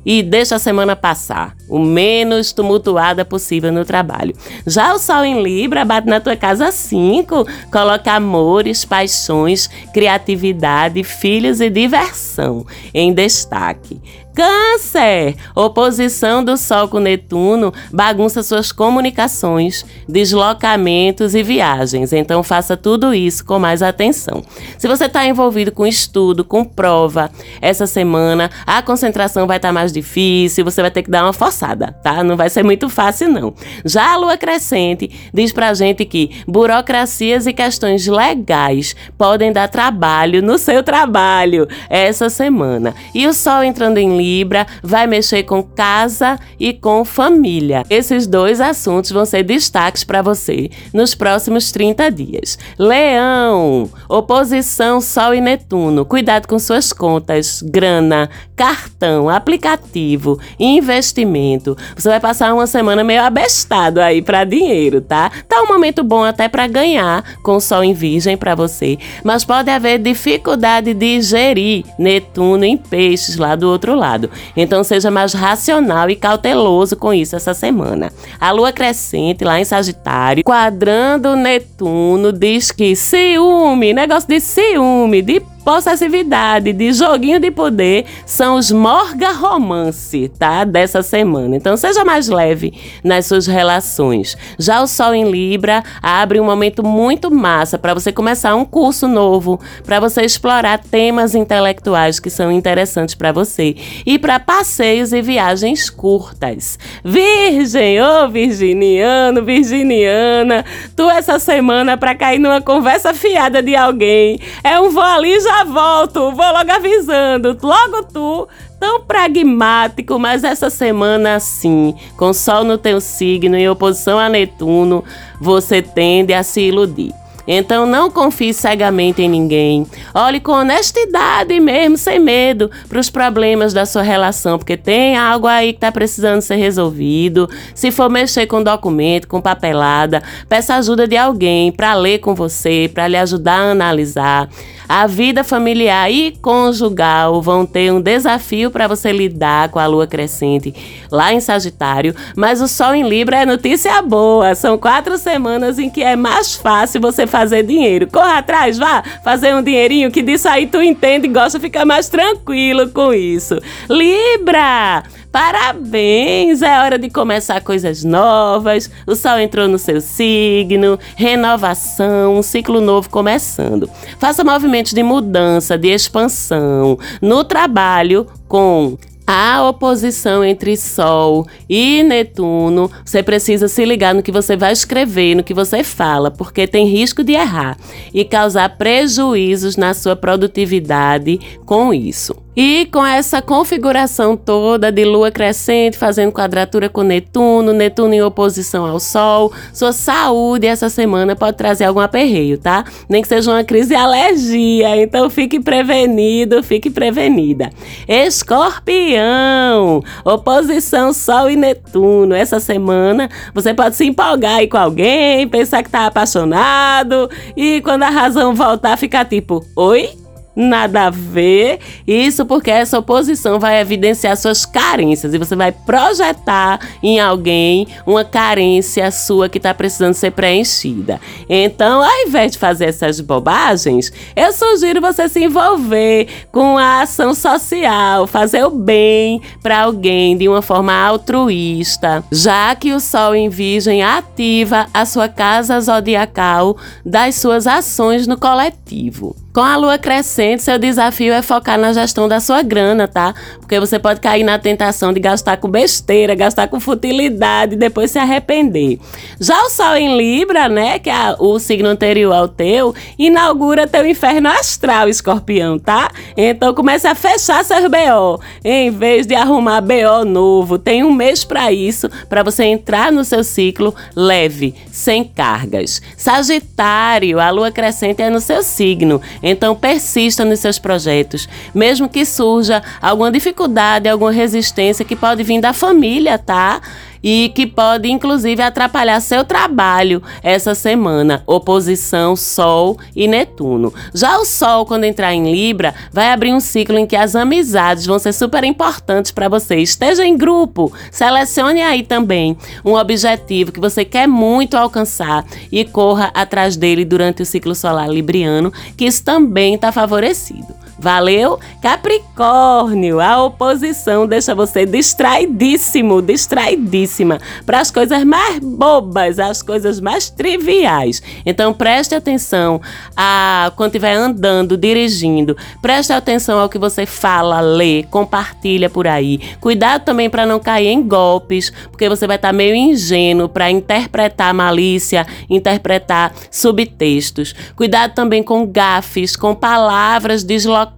e 0.04 0.22
deixa 0.22 0.56
a 0.56 0.58
semana 0.58 0.96
passar, 0.96 1.54
o 1.68 1.78
menos 1.78 2.52
tumultuada 2.52 3.24
possível 3.24 3.72
no 3.72 3.84
trabalho. 3.84 4.34
Já 4.66 4.92
o 4.94 4.98
Sol 4.98 5.24
em 5.24 5.42
Libra 5.42 5.84
bate 5.84 6.08
na 6.08 6.20
tua 6.20 6.36
casa 6.36 6.70
5, 6.70 7.46
coloca 7.70 8.12
amores, 8.12 8.84
paixões, 8.84 9.68
criatividade, 9.92 11.02
filhos 11.04 11.60
e 11.60 11.70
diversão 11.70 12.66
em 12.92 13.12
destaque. 13.12 14.00
Câncer! 14.34 15.36
Oposição 15.54 16.42
do 16.42 16.56
Sol 16.56 16.88
com 16.88 16.98
Netuno 16.98 17.72
bagunça 17.92 18.42
suas 18.42 18.72
comunicações, 18.72 19.84
deslocamentos 20.08 21.34
e 21.34 21.42
viagens. 21.42 22.12
Então 22.12 22.42
faça 22.42 22.74
tudo 22.76 23.14
isso 23.14 23.44
com 23.44 23.58
mais 23.58 23.82
atenção. 23.82 24.42
Se 24.78 24.88
você 24.88 25.04
está 25.04 25.26
envolvido 25.26 25.70
com 25.70 25.86
estudo, 25.86 26.44
com 26.44 26.64
prova, 26.64 27.30
essa 27.60 27.86
semana 27.86 28.50
a 28.66 28.80
concentração 28.80 29.46
vai 29.46 29.58
estar 29.58 29.68
tá 29.68 29.72
mais 29.72 29.92
difícil, 29.92 30.64
você 30.64 30.80
vai 30.80 30.90
ter 30.90 31.02
que 31.02 31.10
dar 31.10 31.24
uma 31.24 31.32
forçada, 31.34 31.92
tá? 32.02 32.24
Não 32.24 32.36
vai 32.36 32.48
ser 32.48 32.62
muito 32.62 32.88
fácil, 32.88 33.28
não. 33.28 33.54
Já 33.84 34.14
a 34.14 34.16
lua 34.16 34.38
crescente 34.38 35.10
diz 35.32 35.52
pra 35.52 35.74
gente 35.74 36.06
que 36.06 36.42
burocracias 36.46 37.46
e 37.46 37.52
questões 37.52 38.06
legais 38.06 38.96
podem 39.18 39.52
dar 39.52 39.68
trabalho 39.68 40.40
no 40.40 40.56
seu 40.56 40.82
trabalho 40.82 41.68
essa 41.90 42.30
semana. 42.30 42.94
E 43.14 43.26
o 43.26 43.34
Sol 43.34 43.62
entrando 43.62 43.98
em 43.98 44.21
Libra 44.22 44.66
vai 44.82 45.06
mexer 45.06 45.42
com 45.42 45.62
casa 45.62 46.38
e 46.58 46.72
com 46.72 47.04
família. 47.04 47.84
Esses 47.90 48.26
dois 48.26 48.60
assuntos 48.60 49.10
vão 49.10 49.24
ser 49.24 49.42
destaques 49.42 50.04
para 50.04 50.22
você 50.22 50.70
nos 50.94 51.14
próximos 51.14 51.72
30 51.72 52.10
dias. 52.10 52.58
Leão, 52.78 53.90
oposição 54.08 55.00
Sol 55.00 55.34
e 55.34 55.40
Netuno. 55.40 56.04
Cuidado 56.04 56.46
com 56.46 56.58
suas 56.58 56.92
contas, 56.92 57.62
grana, 57.62 58.30
cartão, 58.54 59.28
aplicativo, 59.28 60.38
investimento. 60.58 61.76
Você 61.96 62.08
vai 62.08 62.20
passar 62.20 62.54
uma 62.54 62.66
semana 62.66 63.02
meio 63.02 63.22
abestado 63.22 64.00
aí 64.00 64.22
para 64.22 64.44
dinheiro, 64.44 65.00
tá? 65.00 65.30
Tá 65.48 65.62
um 65.62 65.66
momento 65.66 66.04
bom 66.04 66.22
até 66.22 66.48
para 66.48 66.68
ganhar 66.68 67.24
com 67.42 67.58
Sol 67.58 67.82
em 67.82 67.92
Virgem 67.92 68.36
para 68.36 68.54
você, 68.54 68.98
mas 69.24 69.44
pode 69.44 69.68
haver 69.70 69.98
dificuldade 69.98 70.94
de 70.94 71.20
gerir 71.20 71.84
Netuno 71.98 72.64
em 72.64 72.76
peixes 72.76 73.36
lá 73.36 73.56
do 73.56 73.68
outro 73.68 73.94
lado 73.94 74.11
Então 74.56 74.82
seja 74.82 75.10
mais 75.10 75.32
racional 75.32 76.08
e 76.10 76.16
cauteloso 76.16 76.96
com 76.96 77.12
isso 77.12 77.36
essa 77.36 77.54
semana. 77.54 78.12
A 78.40 78.50
lua 78.50 78.72
crescente 78.72 79.44
lá 79.44 79.60
em 79.60 79.64
Sagitário, 79.64 80.44
quadrando 80.44 81.36
Netuno, 81.36 82.32
diz 82.32 82.70
que 82.70 82.96
ciúme, 82.96 83.92
negócio 83.92 84.28
de 84.28 84.40
ciúme, 84.40 85.22
de 85.22 85.40
possessividade, 85.64 86.72
de 86.72 86.92
joguinho 86.92 87.38
de 87.38 87.50
poder, 87.50 88.04
são 88.26 88.56
os 88.56 88.70
morga 88.70 89.32
romance, 89.32 90.28
tá? 90.38 90.64
Dessa 90.64 91.02
semana. 91.02 91.56
Então 91.56 91.76
seja 91.76 92.04
mais 92.04 92.28
leve 92.28 92.74
nas 93.02 93.26
suas 93.26 93.46
relações. 93.46 94.36
Já 94.58 94.82
o 94.82 94.86
Sol 94.86 95.14
em 95.14 95.30
Libra 95.30 95.82
abre 96.02 96.40
um 96.40 96.44
momento 96.44 96.84
muito 96.84 97.30
massa 97.30 97.78
para 97.78 97.94
você 97.94 98.12
começar 98.12 98.54
um 98.54 98.64
curso 98.64 99.06
novo, 99.06 99.60
para 99.84 100.00
você 100.00 100.22
explorar 100.22 100.78
temas 100.78 101.34
intelectuais 101.34 102.18
que 102.18 102.30
são 102.30 102.50
interessantes 102.50 103.14
para 103.14 103.32
você 103.32 103.76
e 104.04 104.18
para 104.18 104.40
passeios 104.40 105.12
e 105.12 105.22
viagens 105.22 105.88
curtas. 105.88 106.78
Virgem, 107.04 108.00
ô 108.00 108.24
oh, 108.24 108.28
virginiano, 108.28 109.44
virginiana, 109.44 110.64
tu 110.96 111.08
essa 111.08 111.38
semana 111.38 111.96
para 111.96 112.14
cair 112.14 112.38
numa 112.38 112.60
conversa 112.60 113.14
fiada 113.14 113.62
de 113.62 113.76
alguém, 113.76 114.38
é 114.64 114.80
um 114.80 114.90
vou 114.90 115.02
ali 115.02 115.40
já 115.40 115.51
já 115.52 115.64
volto, 115.64 116.32
vou 116.32 116.52
logo 116.52 116.72
avisando. 116.72 117.56
Logo 117.62 118.02
tu, 118.04 118.48
tão 118.80 119.02
pragmático, 119.02 120.18
mas 120.18 120.42
essa 120.44 120.70
semana 120.70 121.38
sim, 121.38 121.94
com 122.16 122.32
Sol 122.32 122.64
no 122.64 122.78
teu 122.78 123.00
signo 123.00 123.56
em 123.56 123.68
oposição 123.68 124.18
a 124.18 124.28
Netuno, 124.28 125.04
você 125.38 125.82
tende 125.82 126.32
a 126.32 126.42
se 126.42 126.62
iludir. 126.62 127.12
Então 127.46 127.84
não 127.86 128.08
confie 128.08 128.54
cegamente 128.54 129.20
em 129.20 129.28
ninguém. 129.28 129.86
Olhe 130.14 130.38
com 130.38 130.52
honestidade 130.52 131.58
mesmo, 131.58 131.96
sem 131.96 132.18
medo, 132.18 132.70
para 132.88 133.00
os 133.00 133.10
problemas 133.10 133.72
da 133.72 133.84
sua 133.84 134.02
relação, 134.02 134.58
porque 134.58 134.76
tem 134.76 135.16
algo 135.16 135.46
aí 135.46 135.72
que 135.72 135.78
está 135.78 135.90
precisando 135.90 136.40
ser 136.40 136.56
resolvido. 136.56 137.50
Se 137.74 137.90
for 137.90 138.08
mexer 138.08 138.46
com 138.46 138.62
documento, 138.62 139.26
com 139.26 139.40
papelada, 139.40 140.22
peça 140.48 140.76
ajuda 140.76 141.06
de 141.06 141.16
alguém 141.16 141.72
para 141.72 141.94
ler 141.94 142.20
com 142.20 142.34
você, 142.34 142.88
para 142.92 143.08
lhe 143.08 143.16
ajudar 143.16 143.58
a 143.58 143.70
analisar. 143.72 144.48
A 144.88 145.06
vida 145.06 145.42
familiar 145.42 146.10
e 146.10 146.32
conjugal 146.42 147.40
vão 147.40 147.64
ter 147.64 147.92
um 147.92 148.00
desafio 148.00 148.70
para 148.70 148.88
você 148.88 149.12
lidar 149.12 149.68
com 149.70 149.78
a 149.78 149.86
lua 149.86 150.06
crescente 150.06 150.74
lá 151.10 151.32
em 151.32 151.40
Sagitário, 151.40 152.14
mas 152.36 152.60
o 152.60 152.68
Sol 152.68 152.94
em 152.94 153.08
Libra 153.08 153.42
é 153.42 153.46
notícia 153.46 154.00
boa. 154.02 154.54
São 154.54 154.76
quatro 154.76 155.16
semanas 155.16 155.78
em 155.78 155.88
que 155.88 156.02
é 156.02 156.16
mais 156.16 156.54
fácil 156.54 157.00
você 157.00 157.26
fazer 157.26 157.62
dinheiro. 157.62 158.08
Corra 158.10 158.38
atrás, 158.38 158.78
vá 158.78 159.02
fazer 159.24 159.54
um 159.54 159.62
dinheirinho 159.62 160.10
que 160.10 160.22
disso 160.22 160.48
aí 160.48 160.66
tu 160.66 160.82
entende 160.82 161.26
e 161.26 161.30
gosta, 161.32 161.60
fica 161.60 161.84
mais 161.84 162.08
tranquilo 162.08 162.88
com 162.90 163.12
isso. 163.12 163.58
Libra! 163.88 165.02
Parabéns! 165.32 166.60
É 166.60 166.78
hora 166.78 166.98
de 166.98 167.08
começar 167.08 167.62
coisas 167.62 168.04
novas. 168.04 168.90
O 169.06 169.16
sol 169.16 169.38
entrou 169.38 169.66
no 169.66 169.78
seu 169.78 169.98
signo, 170.02 170.98
renovação, 171.16 172.36
um 172.36 172.42
ciclo 172.42 172.82
novo 172.82 173.08
começando. 173.08 173.88
Faça 174.18 174.44
movimentos 174.44 174.92
de 174.92 175.02
mudança, 175.02 175.78
de 175.78 175.88
expansão 175.88 176.98
no 177.22 177.42
trabalho 177.44 178.26
com 178.46 178.98
a 179.26 179.66
oposição 179.68 180.44
entre 180.44 180.76
Sol 180.76 181.46
e 181.68 182.02
Netuno, 182.02 182.90
você 183.04 183.22
precisa 183.22 183.68
se 183.68 183.84
ligar 183.84 184.14
no 184.14 184.22
que 184.22 184.32
você 184.32 184.56
vai 184.56 184.72
escrever, 184.72 185.34
no 185.34 185.44
que 185.44 185.54
você 185.54 185.84
fala, 185.84 186.30
porque 186.30 186.66
tem 186.66 186.86
risco 186.86 187.22
de 187.22 187.32
errar 187.32 187.78
e 188.12 188.24
causar 188.24 188.76
prejuízos 188.76 189.76
na 189.76 189.94
sua 189.94 190.16
produtividade 190.16 191.38
com 191.64 191.94
isso. 191.94 192.34
E 192.54 192.86
com 192.92 193.04
essa 193.04 193.40
configuração 193.40 194.36
toda 194.36 194.92
de 194.92 195.04
lua 195.06 195.30
crescente, 195.30 195.96
fazendo 195.96 196.32
quadratura 196.32 196.86
com 196.88 197.02
Netuno, 197.02 197.72
Netuno 197.72 198.12
em 198.12 198.22
oposição 198.22 198.84
ao 198.84 199.00
Sol, 199.00 199.50
sua 199.72 199.92
saúde 199.92 200.66
essa 200.66 200.90
semana 200.90 201.34
pode 201.34 201.56
trazer 201.56 201.84
algum 201.84 202.00
aperreio, 202.00 202.58
tá? 202.58 202.84
Nem 203.08 203.22
que 203.22 203.28
seja 203.28 203.50
uma 203.50 203.64
crise 203.64 203.88
de 203.88 203.94
alergia, 203.94 205.02
então 205.02 205.30
fique 205.30 205.58
prevenido, 205.60 206.62
fique 206.62 206.90
prevenida. 206.90 207.70
Escorpião, 208.06 210.02
oposição 210.22 211.14
Sol 211.14 211.48
e 211.48 211.56
Netuno. 211.56 212.34
Essa 212.34 212.60
semana 212.60 213.30
você 213.54 213.72
pode 213.72 213.96
se 213.96 214.04
empolgar 214.04 214.56
aí 214.56 214.68
com 214.68 214.76
alguém, 214.76 215.48
pensar 215.48 215.82
que 215.82 215.88
tá 215.88 216.06
apaixonado 216.06 217.30
e 217.56 217.80
quando 217.80 218.02
a 218.02 218.10
razão 218.10 218.54
voltar, 218.54 218.98
ficar 218.98 219.24
tipo, 219.24 219.64
oi? 219.74 220.21
Nada 220.54 221.06
a 221.06 221.10
ver. 221.10 221.78
Isso 222.06 222.44
porque 222.44 222.70
essa 222.70 222.98
oposição 222.98 223.58
vai 223.58 223.80
evidenciar 223.80 224.36
suas 224.36 224.66
carências 224.66 225.32
e 225.32 225.38
você 225.38 225.56
vai 225.56 225.72
projetar 225.72 226.78
em 227.02 227.18
alguém 227.18 227.86
uma 228.06 228.24
carência 228.24 229.10
sua 229.10 229.48
que 229.48 229.58
está 229.58 229.72
precisando 229.72 230.14
ser 230.14 230.32
preenchida. 230.32 231.20
Então, 231.48 232.02
ao 232.02 232.26
invés 232.26 232.52
de 232.52 232.58
fazer 232.58 232.86
essas 232.86 233.18
bobagens, 233.20 234.12
eu 234.36 234.52
sugiro 234.52 235.00
você 235.00 235.28
se 235.28 235.42
envolver 235.42 236.28
com 236.50 236.76
a 236.76 237.00
ação 237.00 237.32
social, 237.32 238.26
fazer 238.26 238.64
o 238.64 238.70
bem 238.70 239.40
para 239.62 239.82
alguém 239.82 240.36
de 240.36 240.48
uma 240.48 240.60
forma 240.60 240.92
altruísta, 240.92 242.22
já 242.30 242.74
que 242.74 242.92
o 242.92 243.00
Sol 243.00 243.34
em 243.34 243.48
Virgem 243.48 244.02
ativa 244.02 244.86
a 244.92 245.06
sua 245.06 245.28
casa 245.28 245.80
zodiacal 245.80 246.76
das 247.04 247.36
suas 247.36 247.66
ações 247.66 248.26
no 248.26 248.38
coletivo. 248.38 249.41
Com 249.52 249.60
a 249.60 249.76
lua 249.76 249.98
crescente, 249.98 250.62
seu 250.62 250.78
desafio 250.78 251.30
é 251.30 251.42
focar 251.42 251.78
na 251.78 251.92
gestão 251.92 252.26
da 252.26 252.40
sua 252.40 252.62
grana, 252.62 253.06
tá? 253.06 253.34
Porque 253.60 253.78
você 253.78 253.98
pode 253.98 254.18
cair 254.18 254.42
na 254.42 254.58
tentação 254.58 255.12
de 255.12 255.20
gastar 255.20 255.58
com 255.58 255.68
besteira, 255.68 256.34
gastar 256.34 256.68
com 256.68 256.80
futilidade 256.80 257.74
e 257.74 257.76
depois 257.76 258.10
se 258.10 258.18
arrepender. 258.18 258.98
Já 259.38 259.62
o 259.62 259.68
Sol 259.68 259.94
em 259.96 260.16
Libra, 260.16 260.70
né, 260.70 260.98
que 260.98 261.10
é 261.10 261.36
o 261.38 261.58
signo 261.58 261.90
anterior 261.90 262.32
ao 262.32 262.48
teu, 262.48 262.94
inaugura 263.18 263.86
teu 263.86 264.06
inferno 264.06 264.48
astral, 264.48 265.06
escorpião, 265.06 265.78
tá? 265.78 266.10
Então 266.34 266.72
comece 266.72 267.06
a 267.06 267.14
fechar 267.14 267.62
seus 267.62 267.82
BO, 267.82 268.40
em 268.64 268.90
vez 268.90 269.26
de 269.26 269.34
arrumar 269.34 269.82
BO 269.82 270.24
novo. 270.24 270.78
Tem 270.78 271.04
um 271.04 271.12
mês 271.12 271.44
para 271.44 271.70
isso, 271.70 272.08
para 272.26 272.42
você 272.42 272.64
entrar 272.64 273.12
no 273.12 273.22
seu 273.22 273.44
ciclo 273.44 273.94
leve, 274.16 274.74
sem 274.90 275.22
cargas. 275.24 276.00
Sagitário, 276.16 277.38
a 277.38 277.50
lua 277.50 277.70
crescente 277.70 278.22
é 278.22 278.30
no 278.30 278.40
seu 278.40 278.62
signo. 278.62 279.20
Então 279.42 279.74
persista 279.74 280.44
nos 280.44 280.60
seus 280.60 280.78
projetos, 280.78 281.48
mesmo 281.74 282.08
que 282.08 282.24
surja 282.24 282.82
alguma 283.00 283.30
dificuldade, 283.30 284.08
alguma 284.08 284.30
resistência 284.30 285.04
que 285.04 285.16
pode 285.16 285.42
vir 285.42 285.60
da 285.60 285.72
família, 285.72 286.38
tá? 286.38 286.80
E 287.22 287.50
que 287.54 287.66
pode 287.66 288.10
inclusive 288.10 288.62
atrapalhar 288.62 289.20
seu 289.20 289.44
trabalho 289.44 290.22
essa 290.42 290.74
semana. 290.74 291.42
Oposição 291.46 292.34
Sol 292.34 292.98
e 293.14 293.28
Netuno. 293.28 293.92
Já 294.12 294.38
o 294.38 294.44
Sol, 294.44 294.84
quando 294.84 295.04
entrar 295.04 295.32
em 295.34 295.52
Libra, 295.52 295.94
vai 296.12 296.32
abrir 296.32 296.52
um 296.52 296.60
ciclo 296.60 296.98
em 296.98 297.06
que 297.06 297.16
as 297.16 297.36
amizades 297.36 298.06
vão 298.06 298.18
ser 298.18 298.32
super 298.32 298.64
importantes 298.64 299.30
para 299.30 299.48
você. 299.48 299.76
Esteja 299.76 300.24
em 300.24 300.36
grupo, 300.36 300.92
selecione 301.10 301.82
aí 301.82 302.02
também 302.02 302.56
um 302.84 302.94
objetivo 302.94 303.72
que 303.72 303.80
você 303.80 304.04
quer 304.04 304.26
muito 304.26 304.76
alcançar 304.76 305.44
e 305.70 305.84
corra 305.84 306.30
atrás 306.34 306.76
dele 306.76 307.04
durante 307.04 307.42
o 307.42 307.46
ciclo 307.46 307.74
solar 307.74 308.08
libriano, 308.08 308.72
que 308.96 309.04
isso 309.04 309.24
também 309.24 309.74
está 309.74 309.92
favorecido. 309.92 310.82
Valeu? 311.02 311.58
Capricórnio, 311.82 313.18
a 313.18 313.42
oposição 313.42 314.24
deixa 314.24 314.54
você 314.54 314.86
distraidíssimo, 314.86 316.22
distraidíssima 316.22 317.40
para 317.66 317.80
as 317.80 317.90
coisas 317.90 318.22
mais 318.22 318.60
bobas, 318.60 319.40
as 319.40 319.62
coisas 319.62 319.98
mais 319.98 320.30
triviais. 320.30 321.20
Então 321.44 321.74
preste 321.74 322.14
atenção 322.14 322.80
a 323.16 323.72
quando 323.74 323.88
estiver 323.88 324.14
andando, 324.14 324.76
dirigindo, 324.76 325.56
preste 325.80 326.12
atenção 326.12 326.60
ao 326.60 326.68
que 326.68 326.78
você 326.78 327.04
fala, 327.04 327.58
lê, 327.58 328.04
compartilha 328.04 328.88
por 328.88 329.08
aí. 329.08 329.40
Cuidado 329.60 330.04
também 330.04 330.30
para 330.30 330.46
não 330.46 330.60
cair 330.60 330.86
em 330.86 331.02
golpes, 331.02 331.72
porque 331.90 332.08
você 332.08 332.28
vai 332.28 332.36
estar 332.36 332.50
tá 332.50 332.52
meio 332.52 332.76
ingênuo 332.76 333.48
para 333.48 333.68
interpretar 333.72 334.54
malícia, 334.54 335.26
interpretar 335.50 336.32
subtextos. 336.48 337.56
Cuidado 337.74 338.14
também 338.14 338.40
com 338.40 338.64
gafes, 338.64 339.34
com 339.34 339.52
palavras 339.52 340.44
deslocadas 340.44 340.91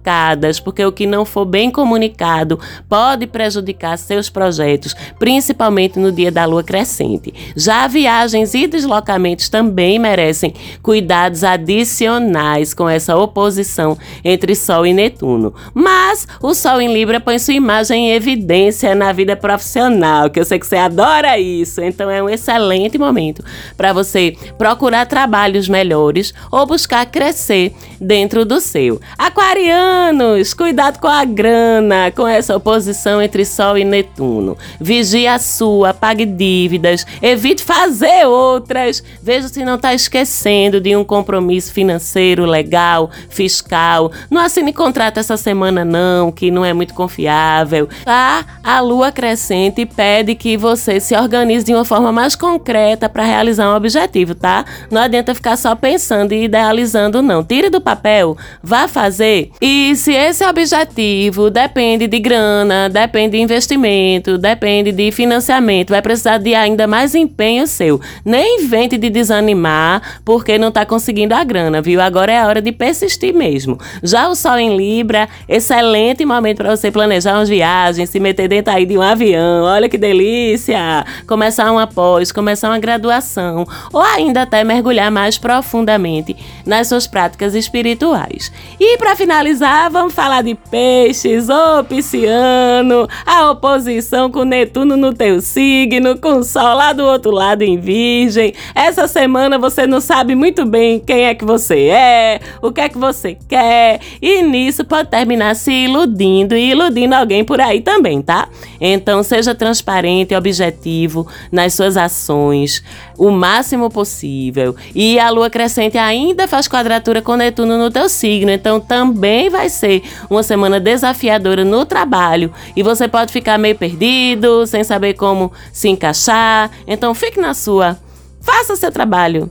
porque 0.63 0.85
o 0.85 0.91
que 0.91 1.05
não 1.07 1.25
for 1.25 1.45
bem 1.45 1.71
comunicado 1.71 2.59
pode 2.87 3.25
prejudicar 3.25 3.97
seus 3.97 4.29
projetos, 4.29 4.95
principalmente 5.17 5.99
no 5.99 6.11
dia 6.11 6.31
da 6.31 6.45
lua 6.45 6.63
crescente. 6.63 7.33
Já 7.55 7.87
viagens 7.87 8.53
e 8.53 8.67
deslocamentos 8.67 9.49
também 9.49 9.97
merecem 9.97 10.53
cuidados 10.81 11.43
adicionais 11.43 12.73
com 12.73 12.87
essa 12.87 13.17
oposição 13.17 13.97
entre 14.23 14.55
Sol 14.55 14.85
e 14.85 14.93
Netuno. 14.93 15.53
Mas 15.73 16.27
o 16.41 16.53
Sol 16.53 16.81
em 16.81 16.93
Libra 16.93 17.19
põe 17.19 17.39
sua 17.39 17.53
imagem 17.53 18.09
em 18.09 18.11
evidência 18.13 18.93
na 18.93 19.11
vida 19.11 19.35
profissional, 19.35 20.29
que 20.29 20.39
eu 20.39 20.45
sei 20.45 20.59
que 20.59 20.67
você 20.67 20.77
adora 20.77 21.39
isso, 21.39 21.81
então 21.81 22.09
é 22.09 22.21
um 22.21 22.29
excelente 22.29 22.97
momento 22.97 23.43
para 23.75 23.93
você 23.93 24.35
procurar 24.57 25.05
trabalhos 25.05 25.67
melhores 25.67 26.33
ou 26.51 26.65
buscar 26.65 27.05
crescer 27.05 27.73
dentro 27.99 28.45
do 28.45 28.59
seu. 28.59 28.99
Aquariano 29.17 29.74
Librianos, 29.75 30.53
cuidado 30.53 30.99
com 30.99 31.07
a 31.07 31.25
grana, 31.25 32.09
com 32.11 32.25
essa 32.25 32.55
oposição 32.55 33.21
entre 33.21 33.43
Sol 33.43 33.77
e 33.77 33.83
Netuno. 33.83 34.57
Vigie 34.79 35.27
a 35.27 35.37
sua, 35.37 35.93
pague 35.93 36.25
dívidas, 36.25 37.05
evite 37.21 37.61
fazer 37.61 38.25
outras. 38.25 39.03
Veja 39.21 39.49
se 39.49 39.65
não 39.65 39.75
está 39.75 39.93
esquecendo 39.93 40.79
de 40.79 40.95
um 40.95 41.03
compromisso 41.03 41.73
financeiro, 41.73 42.45
legal, 42.45 43.09
fiscal. 43.29 44.11
Não 44.29 44.41
assine 44.41 44.71
contrato 44.71 45.19
essa 45.19 45.35
semana 45.35 45.83
não, 45.83 46.31
que 46.31 46.49
não 46.49 46.63
é 46.63 46.71
muito 46.71 46.93
confiável. 46.93 47.89
Tá? 48.05 48.45
A 48.63 48.79
lua 48.79 49.11
crescente 49.11 49.85
pede 49.85 50.35
que 50.35 50.55
você 50.55 50.99
se 50.99 51.15
organize 51.15 51.65
de 51.65 51.73
uma 51.73 51.83
forma 51.83 52.11
mais 52.11 52.35
concreta 52.35 53.09
para 53.09 53.23
realizar 53.23 53.69
um 53.69 53.75
objetivo, 53.75 54.33
tá? 54.33 54.63
Não 54.89 55.01
adianta 55.01 55.35
ficar 55.35 55.57
só 55.57 55.75
pensando 55.75 56.31
e 56.31 56.45
idealizando 56.45 57.21
não. 57.21 57.43
Tire 57.43 57.69
do 57.69 57.81
papel, 57.81 58.37
vá 58.63 58.87
fazer. 58.87 59.51
E 59.67 59.95
se 59.95 60.13
esse 60.13 60.45
objetivo 60.45 61.49
depende 61.49 62.05
de 62.05 62.19
grana, 62.19 62.87
depende 62.87 63.35
de 63.35 63.41
investimento, 63.41 64.37
depende 64.37 64.91
de 64.91 65.11
financiamento, 65.11 65.89
vai 65.89 66.03
precisar 66.03 66.37
de 66.37 66.53
ainda 66.53 66.85
mais 66.85 67.15
empenho 67.15 67.65
seu. 67.65 67.99
Nem 68.23 68.61
invente 68.61 68.95
de 68.95 69.09
desanimar 69.09 70.19
porque 70.23 70.59
não 70.59 70.67
está 70.67 70.85
conseguindo 70.85 71.33
a 71.33 71.43
grana, 71.43 71.81
viu? 71.81 71.99
Agora 71.99 72.31
é 72.31 72.37
a 72.37 72.45
hora 72.45 72.61
de 72.61 72.71
persistir 72.71 73.33
mesmo. 73.33 73.79
Já 74.03 74.27
o 74.29 74.35
Sol 74.35 74.59
em 74.59 74.77
Libra, 74.77 75.27
excelente 75.49 76.23
momento 76.23 76.57
para 76.57 76.75
você 76.75 76.91
planejar 76.91 77.33
uma 77.33 77.45
viagem, 77.45 78.05
se 78.05 78.19
meter 78.19 78.47
dentro 78.47 78.71
aí 78.71 78.85
de 78.85 78.95
um 78.95 79.01
avião. 79.01 79.63
Olha 79.63 79.89
que 79.89 79.97
delícia! 79.97 81.03
Começar 81.25 81.71
uma 81.71 81.87
pós, 81.87 82.31
começar 82.31 82.69
uma 82.69 82.77
graduação 82.77 83.65
ou 83.91 83.99
ainda 83.99 84.43
até 84.43 84.63
mergulhar 84.63 85.09
mais 85.09 85.39
profundamente 85.39 86.35
nas 86.67 86.87
suas 86.87 87.07
práticas 87.07 87.55
espirituais. 87.55 88.51
E 88.79 88.95
para 88.99 89.15
finalizar, 89.15 89.54
vamos 89.91 90.13
falar 90.13 90.41
de 90.41 90.55
peixes, 90.55 91.47
ô 91.49 91.83
pisciano, 91.83 93.07
a 93.25 93.51
oposição 93.51 94.29
com 94.29 94.43
Netuno 94.43 94.97
no 94.97 95.13
teu 95.13 95.41
signo, 95.41 96.17
com 96.17 96.39
o 96.39 96.43
Sol 96.43 96.75
lá 96.75 96.93
do 96.93 97.03
outro 97.03 97.31
lado 97.31 97.61
em 97.61 97.77
Virgem. 97.77 98.53
Essa 98.73 99.07
semana 99.07 99.57
você 99.57 99.87
não 99.87 100.01
sabe 100.01 100.35
muito 100.35 100.65
bem 100.65 100.99
quem 100.99 101.25
é 101.25 101.33
que 101.33 101.45
você 101.45 101.87
é, 101.87 102.39
o 102.61 102.71
que 102.71 102.81
é 102.81 102.89
que 102.89 102.97
você 102.97 103.37
quer, 103.47 103.99
e 104.21 104.41
nisso 104.41 104.83
pode 104.83 105.09
terminar 105.09 105.55
se 105.55 105.71
iludindo 105.71 106.55
e 106.55 106.71
iludindo 106.71 107.15
alguém 107.15 107.43
por 107.43 107.61
aí 107.61 107.81
também, 107.81 108.21
tá? 108.21 108.49
Então 108.79 109.23
seja 109.23 109.55
transparente 109.55 110.33
e 110.33 110.37
objetivo 110.37 111.27
nas 111.51 111.73
suas 111.73 111.97
ações 111.97 112.83
o 113.17 113.31
máximo 113.31 113.89
possível. 113.89 114.75
E 114.93 115.19
a 115.19 115.29
lua 115.29 115.49
crescente 115.49 115.97
ainda 115.97 116.47
faz 116.47 116.67
quadratura 116.67 117.21
com 117.21 117.35
Netuno 117.35 117.77
no 117.77 117.89
teu 117.89 118.09
signo, 118.09 118.51
então 118.51 118.79
também 118.79 119.44
vai 119.49 119.69
ser 119.69 120.03
uma 120.29 120.43
semana 120.43 120.79
desafiadora 120.79 121.63
no 121.63 121.85
trabalho 121.85 122.53
e 122.75 122.83
você 122.83 123.07
pode 123.07 123.31
ficar 123.31 123.57
meio 123.57 123.75
perdido, 123.75 124.65
sem 124.67 124.83
saber 124.83 125.13
como 125.13 125.51
se 125.71 125.89
encaixar. 125.89 126.71
Então 126.87 127.13
fique 127.13 127.39
na 127.39 127.53
sua. 127.53 127.97
Faça 128.41 128.75
seu 128.75 128.91
trabalho. 128.91 129.49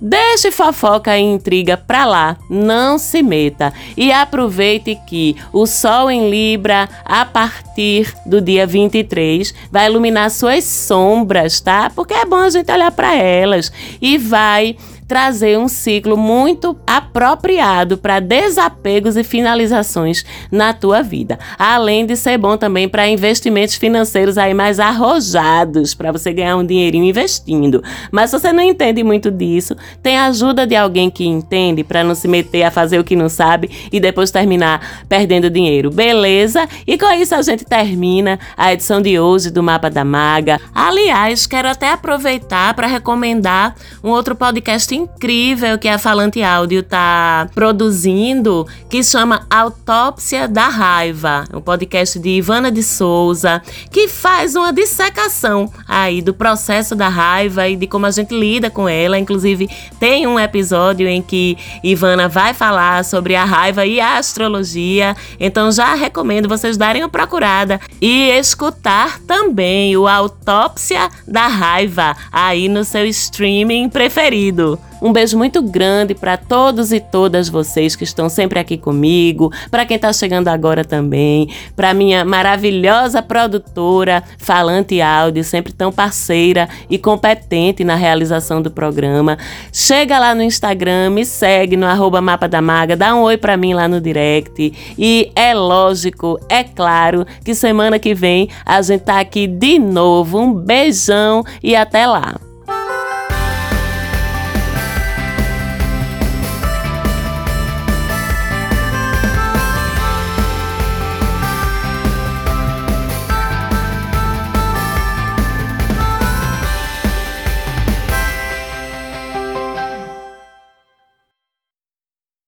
Deixe 0.00 0.50
fofoca 0.50 1.16
e 1.16 1.22
intriga 1.22 1.76
pra 1.78 2.04
lá, 2.04 2.36
não 2.50 2.98
se 2.98 3.22
meta 3.22 3.72
e 3.96 4.12
aproveite 4.12 4.98
que 5.06 5.34
o 5.50 5.66
Sol 5.66 6.10
em 6.10 6.28
Libra, 6.28 6.88
a 7.04 7.24
partir 7.24 8.12
do 8.26 8.40
dia 8.40 8.66
23, 8.66 9.54
vai 9.70 9.86
iluminar 9.86 10.30
suas 10.30 10.64
sombras, 10.64 11.58
tá? 11.60 11.90
Porque 11.94 12.12
é 12.12 12.26
bom 12.26 12.36
a 12.36 12.50
gente 12.50 12.70
olhar 12.70 12.90
para 12.90 13.14
elas 13.14 13.72
e 13.98 14.18
vai 14.18 14.76
trazer 15.06 15.58
um 15.58 15.68
ciclo 15.68 16.16
muito 16.16 16.76
apropriado 16.86 17.98
para 17.98 18.20
desapegos 18.20 19.16
e 19.16 19.24
finalizações 19.24 20.24
na 20.50 20.72
tua 20.72 21.02
vida. 21.02 21.38
Além 21.58 22.06
de 22.06 22.16
ser 22.16 22.38
bom 22.38 22.56
também 22.56 22.88
para 22.88 23.08
investimentos 23.08 23.74
financeiros 23.74 24.38
aí 24.38 24.54
mais 24.54 24.80
arrojados, 24.80 25.94
para 25.94 26.12
você 26.12 26.32
ganhar 26.32 26.56
um 26.56 26.64
dinheirinho 26.64 27.04
investindo. 27.04 27.82
Mas 28.10 28.30
se 28.30 28.38
você 28.38 28.52
não 28.52 28.62
entende 28.62 29.02
muito 29.02 29.30
disso, 29.30 29.76
tem 30.02 30.16
a 30.16 30.26
ajuda 30.26 30.66
de 30.66 30.76
alguém 30.76 31.10
que 31.10 31.26
entende 31.26 31.84
para 31.84 32.04
não 32.04 32.14
se 32.14 32.28
meter 32.28 32.62
a 32.62 32.70
fazer 32.70 32.98
o 32.98 33.04
que 33.04 33.16
não 33.16 33.28
sabe 33.28 33.70
e 33.92 34.00
depois 34.00 34.30
terminar 34.30 35.04
perdendo 35.08 35.50
dinheiro. 35.50 35.90
Beleza? 35.90 36.68
E 36.86 36.96
com 36.96 37.10
isso 37.12 37.34
a 37.34 37.42
gente 37.42 37.64
termina 37.64 38.38
a 38.56 38.72
edição 38.72 39.02
de 39.02 39.18
hoje 39.18 39.50
do 39.50 39.62
Mapa 39.62 39.90
da 39.90 40.04
Maga. 40.04 40.60
Aliás, 40.74 41.46
quero 41.46 41.68
até 41.68 41.90
aproveitar 41.90 42.74
para 42.74 42.86
recomendar 42.86 43.74
um 44.02 44.10
outro 44.10 44.34
podcast 44.34 44.93
incrível 44.94 45.78
que 45.78 45.88
a 45.88 45.98
Falante 45.98 46.42
Áudio 46.42 46.82
tá 46.82 47.48
produzindo, 47.54 48.66
que 48.88 49.02
chama 49.02 49.46
Autópsia 49.50 50.48
da 50.48 50.68
Raiva, 50.68 51.44
um 51.52 51.60
podcast 51.60 52.18
de 52.18 52.30
Ivana 52.30 52.70
de 52.70 52.82
Souza, 52.82 53.60
que 53.90 54.08
faz 54.08 54.54
uma 54.54 54.72
dissecação 54.72 55.72
aí 55.86 56.22
do 56.22 56.32
processo 56.32 56.94
da 56.94 57.08
raiva 57.08 57.68
e 57.68 57.76
de 57.76 57.86
como 57.86 58.06
a 58.06 58.10
gente 58.10 58.34
lida 58.34 58.70
com 58.70 58.88
ela. 58.88 59.18
Inclusive, 59.18 59.68
tem 59.98 60.26
um 60.26 60.38
episódio 60.38 61.08
em 61.08 61.20
que 61.20 61.56
Ivana 61.82 62.28
vai 62.28 62.54
falar 62.54 63.04
sobre 63.04 63.34
a 63.34 63.44
raiva 63.44 63.84
e 63.84 64.00
a 64.00 64.18
astrologia. 64.18 65.16
Então, 65.38 65.70
já 65.70 65.94
recomendo 65.94 66.48
vocês 66.48 66.76
darem 66.76 67.02
uma 67.02 67.08
procurada 67.08 67.80
e 68.00 68.30
escutar 68.30 69.20
também 69.20 69.96
o 69.96 70.06
Autópsia 70.06 71.08
da 71.26 71.46
Raiva 71.46 72.16
aí 72.30 72.68
no 72.68 72.84
seu 72.84 73.04
streaming 73.06 73.88
preferido. 73.88 74.78
Um 75.04 75.12
beijo 75.12 75.36
muito 75.36 75.60
grande 75.60 76.14
para 76.14 76.38
todos 76.38 76.90
e 76.90 76.98
todas 76.98 77.50
vocês 77.50 77.94
que 77.94 78.04
estão 78.04 78.30
sempre 78.30 78.58
aqui 78.58 78.78
comigo, 78.78 79.52
para 79.70 79.84
quem 79.84 79.96
está 79.96 80.10
chegando 80.14 80.48
agora 80.48 80.82
também, 80.82 81.50
para 81.76 81.92
minha 81.92 82.24
maravilhosa 82.24 83.20
produtora 83.20 84.24
Falante 84.38 85.02
Áudio, 85.02 85.44
sempre 85.44 85.74
tão 85.74 85.92
parceira 85.92 86.70
e 86.88 86.96
competente 86.96 87.84
na 87.84 87.96
realização 87.96 88.62
do 88.62 88.70
programa. 88.70 89.36
Chega 89.70 90.18
lá 90.18 90.34
no 90.34 90.42
Instagram, 90.42 91.10
me 91.10 91.26
segue 91.26 91.76
no 91.76 91.84
arroba 91.84 92.22
Mapa 92.22 92.48
da 92.48 92.62
Maga, 92.62 92.96
dá 92.96 93.14
um 93.14 93.20
oi 93.24 93.36
para 93.36 93.58
mim 93.58 93.74
lá 93.74 93.86
no 93.86 94.00
direct. 94.00 94.72
E 94.98 95.30
é 95.36 95.52
lógico, 95.52 96.40
é 96.48 96.64
claro 96.64 97.26
que 97.44 97.54
semana 97.54 97.98
que 97.98 98.14
vem 98.14 98.48
a 98.64 98.80
gente 98.80 99.02
tá 99.02 99.20
aqui 99.20 99.46
de 99.46 99.78
novo. 99.78 100.38
Um 100.38 100.54
beijão 100.54 101.44
e 101.62 101.76
até 101.76 102.06
lá! 102.06 102.53